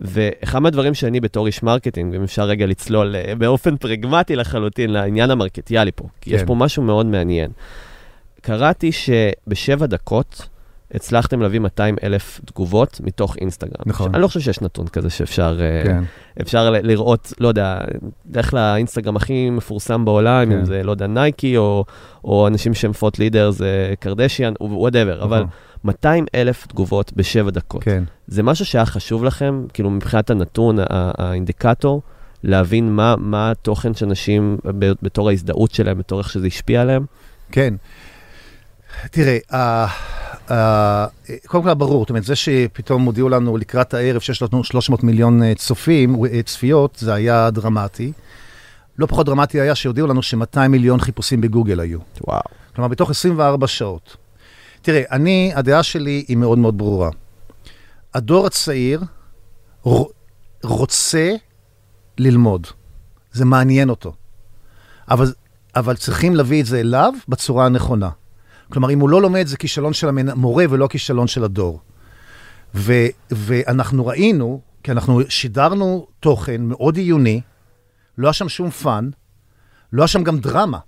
ואחד 0.00 0.58
מהדברים 0.58 0.94
שאני 0.94 1.20
בתור 1.20 1.46
איש 1.46 1.62
marketing, 1.62 2.14
אם 2.14 2.22
אפשר 2.22 2.44
רגע 2.44 2.66
לצלול 2.66 3.16
אה, 3.16 3.34
באופן 3.38 3.76
פרגמטי 3.76 4.36
לחלוטין 4.36 4.90
לעניין 4.90 5.30
המרקטיאלי 5.30 5.90
פה, 5.94 6.04
כי 6.20 6.34
יש 6.34 6.40
כן. 6.40 6.46
פה 6.46 6.54
משהו 6.54 6.82
מאוד 6.82 7.06
מעניין. 7.06 7.50
קראתי 8.40 8.90
שבשבע 8.92 9.86
דקות 9.86 10.48
הצלחתם 10.94 11.42
להביא 11.42 11.60
200 11.60 11.96
אלף 12.02 12.40
תגובות 12.44 13.00
מתוך 13.04 13.36
אינסטגרם. 13.36 13.82
נכון. 13.86 14.14
אני 14.14 14.22
לא 14.22 14.26
חושב 14.26 14.40
שיש 14.40 14.60
נתון 14.60 14.88
כזה 14.88 15.10
שאפשר 15.10 15.58
אה, 15.60 15.82
כן. 15.84 16.04
אפשר 16.40 16.70
לראות, 16.70 17.32
לא 17.40 17.48
יודע, 17.48 17.78
לך 18.34 18.54
לאינסטגרם 18.54 19.16
הכי 19.16 19.50
מפורסם 19.50 20.04
בעולם, 20.04 20.46
כן. 20.46 20.58
אם 20.58 20.64
זה, 20.64 20.82
לא 20.82 20.90
יודע, 20.90 21.06
נייקי, 21.06 21.56
או, 21.56 21.84
או 22.24 22.46
אנשים 22.46 22.74
שהם 22.74 22.92
thought 22.92 23.18
leader, 23.18 23.50
זה 23.50 23.94
קרדשיאן, 24.00 24.52
whatever, 24.60 25.22
אבל 25.22 25.38
נכון. 25.38 25.48
200 25.84 26.24
אלף 26.34 26.66
תגובות 26.66 27.12
בשבע 27.16 27.50
דקות. 27.50 27.84
כן. 27.84 28.04
זה 28.26 28.42
משהו 28.42 28.64
שהיה 28.64 28.86
חשוב 28.86 29.24
לכם, 29.24 29.64
כאילו 29.72 29.90
מבחינת 29.90 30.30
הנתון, 30.30 30.76
האינדיקטור, 30.90 32.02
להבין 32.44 32.92
מה, 32.92 33.14
מה 33.18 33.50
התוכן 33.50 33.94
שאנשים, 33.94 34.58
בתור 35.02 35.28
ההזדהות 35.28 35.74
שלהם, 35.74 35.98
בתור 35.98 36.18
איך 36.18 36.30
שזה 36.30 36.46
השפיע 36.46 36.80
עליהם? 36.80 37.04
כן. 37.52 37.74
תראה, 39.10 39.38
קודם 41.46 41.64
כל 41.64 41.74
ברור, 41.74 42.00
זאת 42.02 42.10
אומרת, 42.10 42.24
זה 42.24 42.36
שפתאום 42.36 43.04
הודיעו 43.04 43.28
לנו 43.28 43.56
לקראת 43.56 43.94
הערב 43.94 44.20
שיש 44.20 44.42
לנו 44.42 44.64
300 44.64 45.04
מיליון 45.04 45.42
אה, 45.42 45.54
צופים, 45.54 46.24
אה, 46.24 46.42
צפיות, 46.42 46.96
זה 46.98 47.14
היה 47.14 47.50
דרמטי. 47.50 48.12
לא 48.98 49.06
פחות 49.06 49.26
דרמטי 49.26 49.60
היה 49.60 49.74
שהודיעו 49.74 50.06
לנו 50.06 50.22
ש-200 50.22 50.68
מיליון 50.68 51.00
חיפושים 51.00 51.40
בגוגל 51.40 51.80
היו. 51.80 51.98
וואו. 52.26 52.40
כלומר, 52.74 52.88
בתוך 52.88 53.10
24 53.10 53.66
שעות. 53.66 54.16
תראה, 54.88 55.02
אני, 55.10 55.52
הדעה 55.54 55.82
שלי 55.82 56.24
היא 56.28 56.36
מאוד 56.36 56.58
מאוד 56.58 56.78
ברורה. 56.78 57.10
הדור 58.14 58.46
הצעיר 58.46 59.00
רוצה 60.62 61.34
ללמוד. 62.18 62.66
זה 63.32 63.44
מעניין 63.44 63.90
אותו. 63.90 64.12
אבל, 65.10 65.32
אבל 65.76 65.96
צריכים 65.96 66.36
להביא 66.36 66.60
את 66.60 66.66
זה 66.66 66.80
אליו 66.80 67.12
בצורה 67.28 67.66
הנכונה. 67.66 68.10
כלומר, 68.72 68.90
אם 68.90 69.00
הוא 69.00 69.08
לא 69.08 69.22
לומד, 69.22 69.46
זה 69.46 69.56
כישלון 69.56 69.92
של 69.92 70.08
המורה 70.08 70.64
ולא 70.70 70.86
כישלון 70.86 71.26
של 71.26 71.44
הדור. 71.44 71.80
ו, 72.74 72.92
ואנחנו 73.30 74.06
ראינו, 74.06 74.60
כי 74.82 74.90
אנחנו 74.90 75.20
שידרנו 75.28 76.06
תוכן 76.20 76.62
מאוד 76.62 76.96
עיוני, 76.96 77.40
לא 78.18 78.26
היה 78.26 78.32
שם 78.32 78.48
שום 78.48 78.70
fun, 78.70 79.10
לא 79.92 80.02
היה 80.02 80.08
שם 80.08 80.22
גם 80.22 80.38
דרמה. 80.38 80.78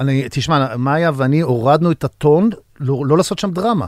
אני, 0.00 0.26
תשמע, 0.30 0.76
מאיה 0.76 1.10
ואני 1.14 1.40
הורדנו 1.40 1.90
את 1.90 2.04
הטון, 2.04 2.50
לא, 2.80 3.06
לא 3.06 3.16
לעשות 3.16 3.38
שם 3.38 3.50
דרמה. 3.50 3.86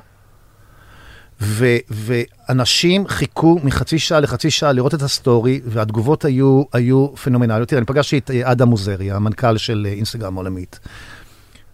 ו, 1.40 1.76
ואנשים 1.90 3.08
חיכו 3.08 3.58
מחצי 3.64 3.98
שעה 3.98 4.20
לחצי 4.20 4.50
שעה 4.50 4.72
לראות 4.72 4.94
את 4.94 5.02
הסטורי, 5.02 5.60
והתגובות 5.66 6.24
היו, 6.24 6.62
היו 6.72 7.16
פנומנליות. 7.16 7.68
תראה, 7.68 7.78
אני 7.78 7.86
פגשתי 7.86 8.18
את 8.18 8.30
אה, 8.30 8.52
אדם 8.52 8.70
מוסרי, 8.70 9.10
המנכ"ל 9.10 9.56
של 9.56 9.86
אה, 9.88 9.92
אינסטגרם 9.92 10.34
עולמית. 10.34 10.80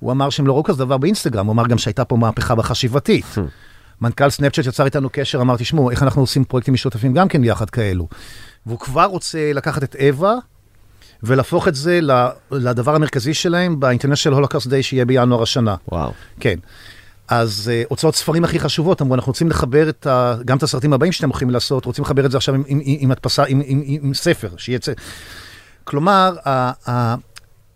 הוא 0.00 0.12
אמר 0.12 0.31
שהם 0.31 0.46
לא 0.46 0.52
ראו 0.52 0.64
כזה 0.64 0.79
דבר 0.79 0.98
באינסטגרם, 0.98 1.46
הוא 1.46 1.52
אמר 1.52 1.66
גם 1.66 1.79
שהייתה 1.79 2.05
פה 2.05 2.16
מהפכה 2.16 2.55
חשיבתית. 2.55 3.27
מנכ"ל 4.00 4.31
סנאפצ'אט 4.31 4.66
יצר 4.66 4.85
איתנו 4.85 5.09
קשר, 5.12 5.40
אמר, 5.40 5.57
תשמעו, 5.57 5.90
איך 5.90 6.02
אנחנו 6.02 6.22
עושים 6.22 6.44
פרויקטים 6.44 6.74
משותפים 6.74 7.12
גם 7.12 7.29
כן 7.29 7.44
יחד 7.44 7.70
כאלו. 7.70 8.09
והוא 8.66 8.79
כבר 8.79 9.05
רוצה 9.05 9.52
לקחת 9.52 9.83
את 9.83 9.96
אווה 10.09 10.35
ולהפוך 11.22 11.68
את 11.68 11.74
זה 11.74 12.00
לדבר 12.50 12.94
המרכזי 12.94 13.35
שלהם 13.35 13.81
ב-International 13.81 14.35
Holocaust 14.38 14.66
Day 14.66 14.83
שיהיה 14.83 15.05
בינואר 15.05 15.42
השנה. 15.42 15.74
וואו. 15.88 16.12
כן. 16.40 16.57
אז 17.29 17.71
uh, 17.73 17.87
הוצאות 17.89 18.15
ספרים 18.15 18.45
הכי 18.45 18.61
חשובות, 18.61 19.03
אמרו, 19.03 19.15
אנחנו 19.15 19.31
רוצים 19.31 19.51
לחבר 19.51 19.89
את 19.89 20.07
ה, 20.07 20.37
גם 20.45 20.57
את 20.57 20.62
הסרטים 20.62 20.93
הבאים 20.93 21.12
שאתם 21.12 21.29
הולכים 21.29 21.51
לעשות, 21.51 21.85
רוצים 21.85 22.05
לחבר 22.05 22.27
את 22.27 22.31
זה 22.31 22.37
עכשיו 22.37 22.55
עם, 22.55 22.62
עם, 22.67 22.81
עם, 22.85 22.97
עם 23.01 23.11
הדפסה, 23.11 23.45
עם, 23.45 23.62
עם, 23.65 23.83
עם, 23.85 24.01
עם 24.03 24.15
ספר, 24.15 24.49
שיצא. 24.57 24.93
כלומר, 25.85 26.37
ה, 26.45 26.91
ה, 26.91 27.15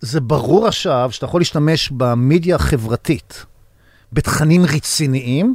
זה 0.01 0.21
ברור 0.21 0.67
עכשיו 0.67 1.09
שאתה 1.13 1.27
יכול 1.27 1.41
להשתמש 1.41 1.91
במדיה 1.91 2.57
החברתית 2.57 3.45
בתכנים 4.13 4.65
רציניים, 4.65 5.55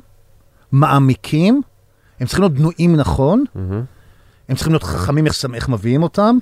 מעמיקים, 0.72 1.62
הם 2.20 2.28
צריכים 2.28 2.44
להיות 2.44 2.54
בנויים 2.54 2.96
נכון, 2.96 3.44
מהמם. 3.56 3.84
הם 4.50 4.56
צריכים 4.56 4.74
להיות 4.74 4.84
חכמים 4.84 5.26
איך, 5.26 5.36
איך 5.54 5.70
מביאים 5.70 6.04
אותם, 6.04 6.38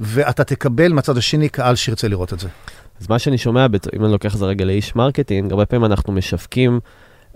ואתה 0.00 0.44
תקבל 0.44 0.92
מהצד 0.92 1.16
השני 1.16 1.48
קהל 1.48 1.76
שירצה 1.76 2.08
לראות 2.08 2.32
את 2.32 2.40
זה. 2.40 2.48
אז 3.02 3.08
מה 3.08 3.18
שאני 3.18 3.38
שומע, 3.38 3.66
אם 3.96 4.04
אני 4.04 4.12
לוקח 4.12 4.34
את 4.34 4.38
זה 4.38 4.46
רגע 4.46 4.64
לאיש 4.64 4.96
marketing, 4.96 5.52
הרבה 5.52 5.66
פעמים 5.66 5.84
אנחנו 5.84 6.12
משווקים 6.12 6.80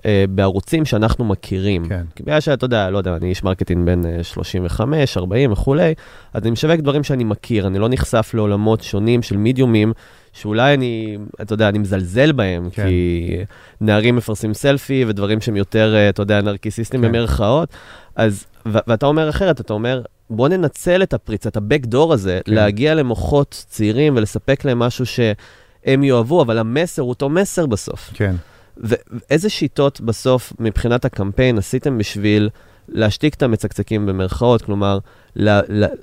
אה, 0.06 0.24
בערוצים 0.28 0.84
שאנחנו 0.84 1.24
מכירים. 1.24 1.88
כן. 1.88 2.04
כי 2.16 2.22
בגלל 2.22 2.40
שאתה 2.40 2.64
יודע, 2.64 2.90
לא 2.90 2.98
יודע, 2.98 3.16
אני 3.16 3.28
איש 3.28 3.44
marketing 3.44 3.86
בין 3.86 4.06
אה, 4.06 4.22
35, 4.22 5.16
40 5.16 5.52
וכולי, 5.52 5.94
אז 6.34 6.42
אני 6.42 6.50
משווק 6.50 6.80
דברים 6.80 7.02
שאני 7.02 7.24
מכיר, 7.24 7.66
אני 7.66 7.78
לא 7.78 7.88
נחשף 7.88 8.30
לעולמות 8.34 8.82
שונים 8.82 9.22
של 9.22 9.36
מידיומים 9.36 9.92
שאולי 10.32 10.74
אני, 10.74 11.18
אתה 11.42 11.54
יודע, 11.54 11.68
אני 11.68 11.78
מזלזל 11.78 12.32
בהם, 12.32 12.70
כן. 12.70 12.86
כי 12.86 13.36
נערים 13.80 14.16
מפרסמים 14.16 14.54
סלפי 14.54 15.04
ודברים 15.08 15.40
שהם 15.40 15.56
יותר, 15.56 15.94
אה, 15.94 16.08
אתה 16.08 16.22
יודע, 16.22 16.42
נרקיסיסטים 16.42 17.02
כן. 17.02 17.08
במרכאות, 17.08 17.68
אז, 18.16 18.46
ו- 18.66 18.78
ואתה 18.86 19.06
אומר 19.06 19.28
אחרת, 19.28 19.60
אתה 19.60 19.72
אומר, 19.72 20.02
בוא 20.30 20.48
ננצל 20.48 21.02
את 21.02 21.14
הפריצה, 21.14 21.48
את 21.48 21.56
ה-backdoor 21.56 22.12
הזה, 22.12 22.40
כן. 22.44 22.54
להגיע 22.54 22.94
למוחות 22.94 23.64
צעירים 23.68 24.16
ולספק 24.16 24.64
להם 24.64 24.78
משהו 24.78 25.06
שהם 25.06 26.04
יאהבו, 26.04 26.42
אבל 26.42 26.58
המסר 26.58 27.02
הוא 27.02 27.08
אותו 27.08 27.28
מסר 27.28 27.66
בסוף. 27.66 28.10
כן. 28.14 28.34
ואיזה 28.76 29.48
שיטות 29.48 30.00
בסוף, 30.00 30.52
מבחינת 30.60 31.04
הקמפיין, 31.04 31.58
עשיתם 31.58 31.98
בשביל 31.98 32.48
להשתיק 32.88 33.34
את 33.34 33.42
המצקצקים 33.42 34.06
במרכאות? 34.06 34.62
כלומר, 34.62 34.98
ל- 35.36 35.84
ל- 35.84 35.94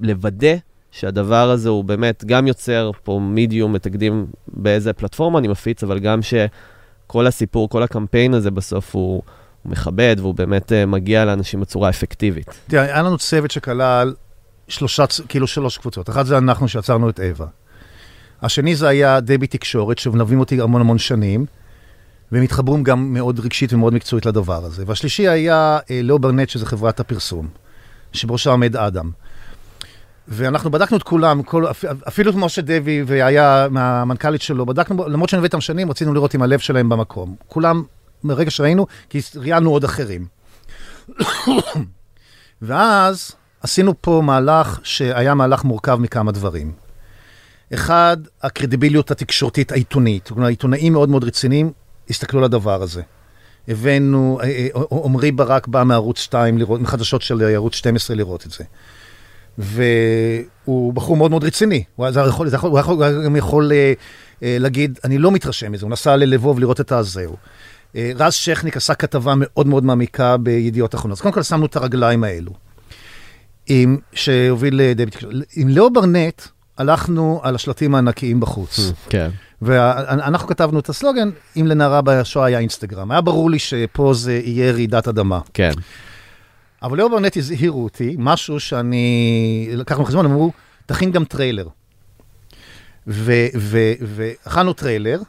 לוודא 0.00 0.54
שהדבר 0.90 1.50
הזה 1.50 1.68
הוא 1.68 1.84
באמת 1.84 2.24
גם 2.24 2.46
יוצר 2.46 2.90
פה 3.02 3.20
מידיום 3.22 3.74
ותקדים 3.74 4.26
באיזה 4.48 4.92
פלטפורמה 4.92 5.38
אני 5.38 5.48
מפיץ, 5.48 5.82
אבל 5.82 5.98
גם 5.98 6.20
שכל 6.22 7.26
הסיפור, 7.26 7.68
כל 7.68 7.82
הקמפיין 7.82 8.34
הזה 8.34 8.50
בסוף 8.50 8.94
הוא, 8.94 9.22
הוא 9.62 9.72
מכבד 9.72 10.16
והוא 10.18 10.34
באמת 10.34 10.72
uh, 10.72 10.86
מגיע 10.86 11.24
לאנשים 11.24 11.60
בצורה 11.60 11.88
אפקטיבית. 11.88 12.46
תראה, 12.68 12.82
היה 12.82 13.02
לנו 13.02 13.18
צוות 13.18 13.50
שכלל 13.50 14.14
שלושה, 14.68 15.04
כאילו 15.28 15.46
שלוש 15.46 15.78
קבוצות. 15.78 16.10
אחת 16.10 16.26
זה 16.26 16.38
אנחנו 16.38 16.68
שיצרנו 16.68 17.08
את 17.08 17.20
אווה. 17.20 17.46
השני 18.42 18.76
זה 18.76 18.88
היה 18.88 19.20
דבי 19.20 19.46
תקשורת, 19.46 19.98
שמלווים 19.98 20.40
אותי 20.40 20.60
המון 20.60 20.80
המון 20.80 20.98
שנים, 20.98 21.46
והם 22.32 22.42
התחברו 22.42 22.82
גם 22.82 23.12
מאוד 23.14 23.40
רגשית 23.40 23.72
ומאוד 23.72 23.94
מקצועית 23.94 24.26
לדבר 24.26 24.64
הזה. 24.64 24.84
והשלישי 24.86 25.28
היה 25.28 25.78
אה, 25.90 26.00
לאו 26.02 26.18
ברנט, 26.18 26.48
שזה 26.48 26.66
חברת 26.66 27.00
הפרסום, 27.00 27.48
שבראשה 28.12 28.50
עומד 28.50 28.76
אדם. 28.76 29.10
ואנחנו 30.28 30.70
בדקנו 30.70 30.96
את 30.96 31.02
כולם, 31.02 31.42
כל, 31.42 31.70
אפ- 31.70 31.84
אפילו 32.08 32.30
את 32.30 32.36
משה 32.36 32.62
דבי 32.62 33.02
והיה 33.06 33.66
מהמנכ"לית 33.70 34.42
שלו, 34.42 34.66
בדקנו, 34.66 35.08
למרות 35.08 35.28
שאני 35.28 35.44
איתם 35.44 35.60
שנים, 35.60 35.90
רצינו 35.90 36.14
לראות 36.14 36.34
אם 36.34 36.42
הלב 36.42 36.58
שלהם 36.58 36.88
במקום. 36.88 37.36
כולם, 37.46 37.82
מרגע 38.24 38.50
שראינו, 38.50 38.86
כי 39.10 39.20
ראיינו 39.36 39.70
עוד 39.70 39.84
אחרים. 39.84 40.26
ואז 42.62 43.32
עשינו 43.60 43.94
פה 44.00 44.22
מהלך 44.24 44.80
שהיה 44.82 45.34
מהלך 45.34 45.64
מורכב 45.64 45.96
מכמה 46.00 46.32
דברים. 46.32 46.72
אחד, 47.74 48.16
הקרדיביליות 48.42 49.10
התקשורתית 49.10 49.72
העיתונית. 49.72 50.28
כלומר, 50.28 50.46
עיתונאים 50.46 50.92
מאוד 50.92 51.08
מאוד 51.08 51.24
רציניים 51.24 51.72
הסתכלו 52.10 52.38
על 52.38 52.44
הדבר 52.44 52.82
הזה. 52.82 53.02
הבאנו, 53.68 54.38
אה, 54.42 54.48
אה, 54.48 54.98
עמרי 55.04 55.32
ברק 55.32 55.66
בא 55.66 55.84
מערוץ 55.84 56.18
2, 56.18 56.58
לראות, 56.58 56.80
מחדשות 56.80 57.22
של 57.22 57.42
ערוץ 57.42 57.74
12 57.74 58.16
לראות 58.16 58.46
את 58.46 58.50
זה. 58.50 58.64
והוא 59.58 60.92
בחור 60.92 61.16
מאוד 61.16 61.30
מאוד 61.30 61.44
רציני. 61.44 61.84
הוא 61.96 62.06
היה 62.06 62.26
יכול, 62.28 62.48
יכול, 62.54 62.70
הוא 62.70 62.78
יכול, 62.78 63.02
היה 63.02 63.22
גם 63.24 63.36
יכול 63.36 63.72
אה, 63.72 63.92
אה, 64.42 64.56
להגיד, 64.60 64.98
אני 65.04 65.18
לא 65.18 65.30
מתרשם 65.30 65.72
מזה, 65.72 65.86
הוא 65.86 65.90
נסע 65.90 66.16
ללבוב 66.16 66.60
לראות 66.60 66.80
את 66.80 66.92
הזהו. 66.92 67.36
אה, 67.96 68.12
רז 68.16 68.34
שכניק 68.34 68.76
עשה 68.76 68.94
כתבה 68.94 69.34
מאוד 69.36 69.66
מאוד 69.66 69.84
מעמיקה 69.84 70.36
בידיעות 70.36 70.94
אחרונות. 70.94 71.18
אז 71.18 71.22
קודם 71.22 71.34
כל 71.34 71.42
שמנו 71.42 71.66
את 71.66 71.76
הרגליים 71.76 72.24
האלו. 72.24 72.52
עם, 73.66 73.98
שהוביל 74.12 74.80
לדבי 74.82 75.10
תקשורת. 75.10 75.34
עם 75.56 75.68
לאו 75.68 75.90
ברנט 75.90 76.42
הלכנו 76.78 77.40
על 77.42 77.54
השלטים 77.54 77.94
הענקיים 77.94 78.40
בחוץ. 78.40 78.80
כן. 79.08 79.30
ואנחנו 79.62 80.48
כתבנו 80.48 80.78
את 80.80 80.88
הסלוגן, 80.88 81.30
אם 81.56 81.66
לנערה 81.66 82.02
בשואה 82.02 82.46
היה 82.46 82.58
אינסטגרם. 82.58 83.10
היה 83.10 83.20
ברור 83.20 83.50
לי 83.50 83.58
שפה 83.58 84.14
זה 84.14 84.40
יהיה 84.44 84.72
רעידת 84.72 85.08
אדמה. 85.08 85.40
כן. 85.54 85.72
אבל 86.82 86.98
לאו 86.98 87.10
ברנט 87.10 87.36
הזהירו 87.36 87.84
אותי, 87.84 88.16
משהו 88.18 88.60
שאני... 88.60 89.68
לקחנו 89.72 90.04
בחשבון, 90.04 90.24
הם 90.24 90.30
אמרו, 90.32 90.52
תכין 90.86 91.10
גם 91.10 91.24
טריילר. 91.24 91.68
והכנו 93.06 94.72
טריילר, 94.72 95.20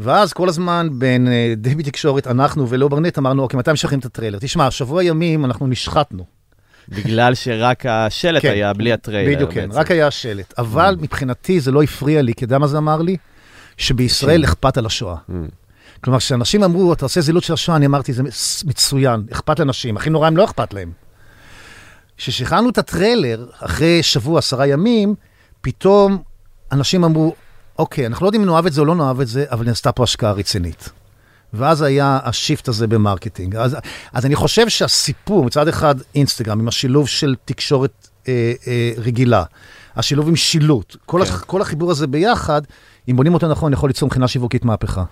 ואז 0.00 0.32
כל 0.32 0.48
הזמן 0.48 0.88
בין 0.92 1.28
אה, 1.28 1.54
דבי 1.56 1.82
תקשורת, 1.82 2.26
אנחנו 2.26 2.68
ולאו 2.68 2.88
ברנט, 2.88 3.18
אמרנו, 3.18 3.42
אוקיי, 3.42 3.58
מתי 3.58 3.72
משחררים 3.72 3.98
את 3.98 4.04
הטריילר? 4.04 4.38
תשמע, 4.40 4.70
שבוע 4.70 5.04
ימים 5.04 5.44
אנחנו 5.44 5.66
נשחטנו. 5.66 6.24
בגלל 6.88 7.34
שרק 7.34 7.86
השלט 7.86 8.42
כן. 8.42 8.50
היה 8.50 8.72
בלי 8.72 8.92
הטריילר. 8.92 9.34
בדיוק, 9.34 9.52
כן. 9.52 9.68
רק 9.72 9.90
היה 9.90 10.06
השלט. 10.06 10.54
אבל 10.58 10.96
מבחינתי 11.00 11.60
זה 11.60 11.72
לא 11.72 11.82
הפריע 11.82 12.22
לי, 12.22 12.34
כי 12.34 12.44
אתה 12.44 12.44
יודע 12.44 12.58
מה 12.58 12.66
זה 12.66 12.78
אמר 12.78 13.02
לי? 13.02 13.16
שבישראל 13.76 14.44
אכפת 14.44 14.78
על 14.78 14.86
השואה. 14.86 15.14
Mm. 15.14 15.32
כלומר, 16.00 16.18
כשאנשים 16.18 16.64
אמרו, 16.64 16.92
אתה 16.92 17.04
עושה 17.04 17.20
זילות 17.20 17.44
של 17.44 17.52
השואה, 17.52 17.76
אני 17.76 17.86
אמרתי, 17.86 18.12
זה 18.12 18.22
מצוין, 18.64 19.22
אכפת 19.32 19.58
לאנשים. 19.58 19.96
הכי 19.96 20.10
נורא, 20.10 20.26
הם 20.26 20.36
לא 20.36 20.44
אכפת 20.44 20.74
להם. 20.74 20.92
כששחררנו 22.16 22.70
את 22.70 22.78
הטריילר, 22.78 23.46
אחרי 23.60 24.02
שבוע, 24.02 24.38
עשרה 24.38 24.66
ימים, 24.66 25.14
פתאום 25.60 26.22
אנשים 26.72 27.04
אמרו, 27.04 27.34
אוקיי, 27.78 28.06
אנחנו 28.06 28.24
לא 28.24 28.28
יודעים 28.28 28.42
אם 28.42 28.48
נאהב 28.48 28.66
את 28.66 28.72
זה 28.72 28.80
או 28.80 28.86
לא 28.86 28.94
נאהב 28.94 29.20
את 29.20 29.28
זה, 29.28 29.44
אבל 29.50 29.66
נעשתה 29.66 29.92
פה 29.92 30.02
השקעה 30.02 30.32
רצינית. 30.32 30.90
ואז 31.52 31.82
היה 31.82 32.18
ה 32.22 32.30
shift 32.30 32.68
הזה 32.68 32.86
ב 32.86 32.92
marketing. 32.92 33.56
אז, 33.56 33.76
אז 34.12 34.26
אני 34.26 34.34
חושב 34.34 34.68
שהסיפור, 34.68 35.44
מצד 35.44 35.68
אחד 35.68 35.94
אינסטגרם, 36.14 36.60
עם 36.60 36.68
השילוב 36.68 37.08
של 37.08 37.34
תקשורת 37.44 38.08
אה, 38.28 38.52
אה, 38.66 38.92
רגילה, 38.98 39.44
השילוב 39.96 40.28
עם 40.28 40.36
שילוט, 40.36 40.96
כל, 41.06 41.24
כן. 41.24 41.30
הח, 41.30 41.44
כל 41.44 41.62
החיבור 41.62 41.90
הזה 41.90 42.06
ביחד, 42.06 42.62
אם 43.10 43.16
בונים 43.16 43.34
אותו 43.34 43.48
נכון, 43.48 43.72
יכול 43.72 43.88
ליצור 43.88 44.06
מבחינה 44.06 44.28
שיווקית 44.28 44.64
מהפכה. 44.64 45.04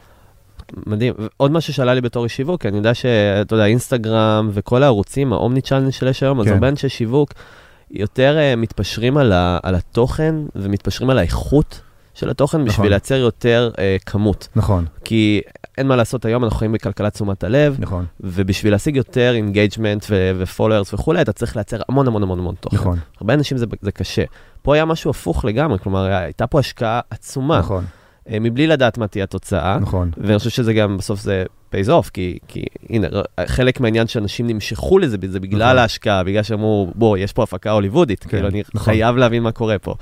מדהים. 0.86 1.14
עוד 1.36 1.50
משהו 1.50 1.72
שעלה 1.72 1.94
לי 1.94 2.00
בתור 2.00 2.24
איש 2.24 2.36
שיווק, 2.36 2.66
אני 2.66 2.76
יודע 2.76 2.94
שאתה 2.94 3.54
יודע, 3.54 3.66
אינסטגרם 3.66 4.50
וכל 4.52 4.82
הערוצים, 4.82 5.32
האומני 5.32 5.60
צ'אנל 5.60 5.90
שיש 5.90 6.22
היום, 6.22 6.40
אז 6.40 6.46
כן. 6.46 6.52
הרבה 6.52 6.68
אנשי 6.68 6.88
שיווק 6.88 7.32
יותר 7.90 8.36
uh, 8.36 8.56
מתפשרים 8.56 9.16
על, 9.16 9.32
ה, 9.32 9.58
על 9.62 9.74
התוכן 9.74 10.34
ומתפשרים 10.56 11.10
על 11.10 11.18
האיכות 11.18 11.80
של 12.16 12.30
התוכן 12.30 12.64
בשביל 12.64 12.72
נכון. 12.72 12.86
לייצר 12.88 13.14
יותר 13.14 13.70
uh, 13.74 13.78
כמות. 14.06 14.48
נכון, 14.56 14.84
כי 15.04 15.40
אין 15.78 15.86
מה 15.86 15.96
לעשות, 15.96 16.24
היום 16.24 16.44
אנחנו 16.44 16.58
חיים 16.58 16.72
בכלכלת 16.72 17.12
תשומת 17.12 17.44
הלב, 17.44 17.76
נכון, 17.78 18.04
ובשביל 18.20 18.72
להשיג 18.72 18.96
יותר 18.96 19.32
engagement 19.34 20.06
ו 20.36 20.42
followers 20.42 20.94
וכולי, 20.94 21.22
אתה 21.22 21.32
צריך 21.32 21.56
לייצר 21.56 21.80
המון 21.88 22.06
המון 22.06 22.22
המון 22.22 22.38
המון 22.38 22.54
תוכן. 22.60 22.76
נכון, 22.76 22.98
הרבה 23.20 23.34
אנשים 23.34 23.58
זה, 23.58 23.66
זה 23.80 23.92
קשה. 23.92 24.22
פה 24.62 24.74
היה 24.74 24.84
משהו 24.84 25.10
הפוך 25.10 25.44
לגמרי, 25.44 25.78
כלומר, 25.78 26.04
הייתה 26.04 26.46
פה 26.46 26.58
השקעה 26.58 27.00
עצומה, 27.10 27.58
נכון, 27.58 27.84
אה, 28.28 28.38
מבלי 28.40 28.66
לדעת 28.66 28.98
מה 28.98 29.06
תהיה 29.06 29.24
התוצאה. 29.24 29.78
נכון. 29.78 30.10
ואני 30.16 30.38
חושב 30.38 30.50
שזה 30.50 30.74
גם, 30.74 30.96
בסוף 30.96 31.20
זה 31.20 31.44
pays 31.72 31.88
off, 31.88 32.10
כי, 32.12 32.38
כי 32.48 32.64
הנה, 32.90 33.08
חלק 33.46 33.80
מהעניין 33.80 34.06
שאנשים 34.06 34.46
נמשכו 34.46 34.98
לזה, 34.98 35.16
זה 35.28 35.40
בגלל 35.40 35.66
נכון. 35.66 35.78
ההשקעה, 35.78 36.24
בגלל 36.24 36.42
שאמרו, 36.42 36.92
בוא, 36.94 37.18
יש 37.18 37.32
פה 37.32 37.42
הפקה 37.42 37.70
הוליוודית, 37.70 38.22
כן, 38.22 38.28
כאילו, 38.28 38.48
אני 38.48 38.62
נכון. 38.74 38.84
חייב 38.84 39.16
להבין 39.16 39.42
מה 39.42 39.52
קורה 39.52 39.78
פה. 39.78 39.94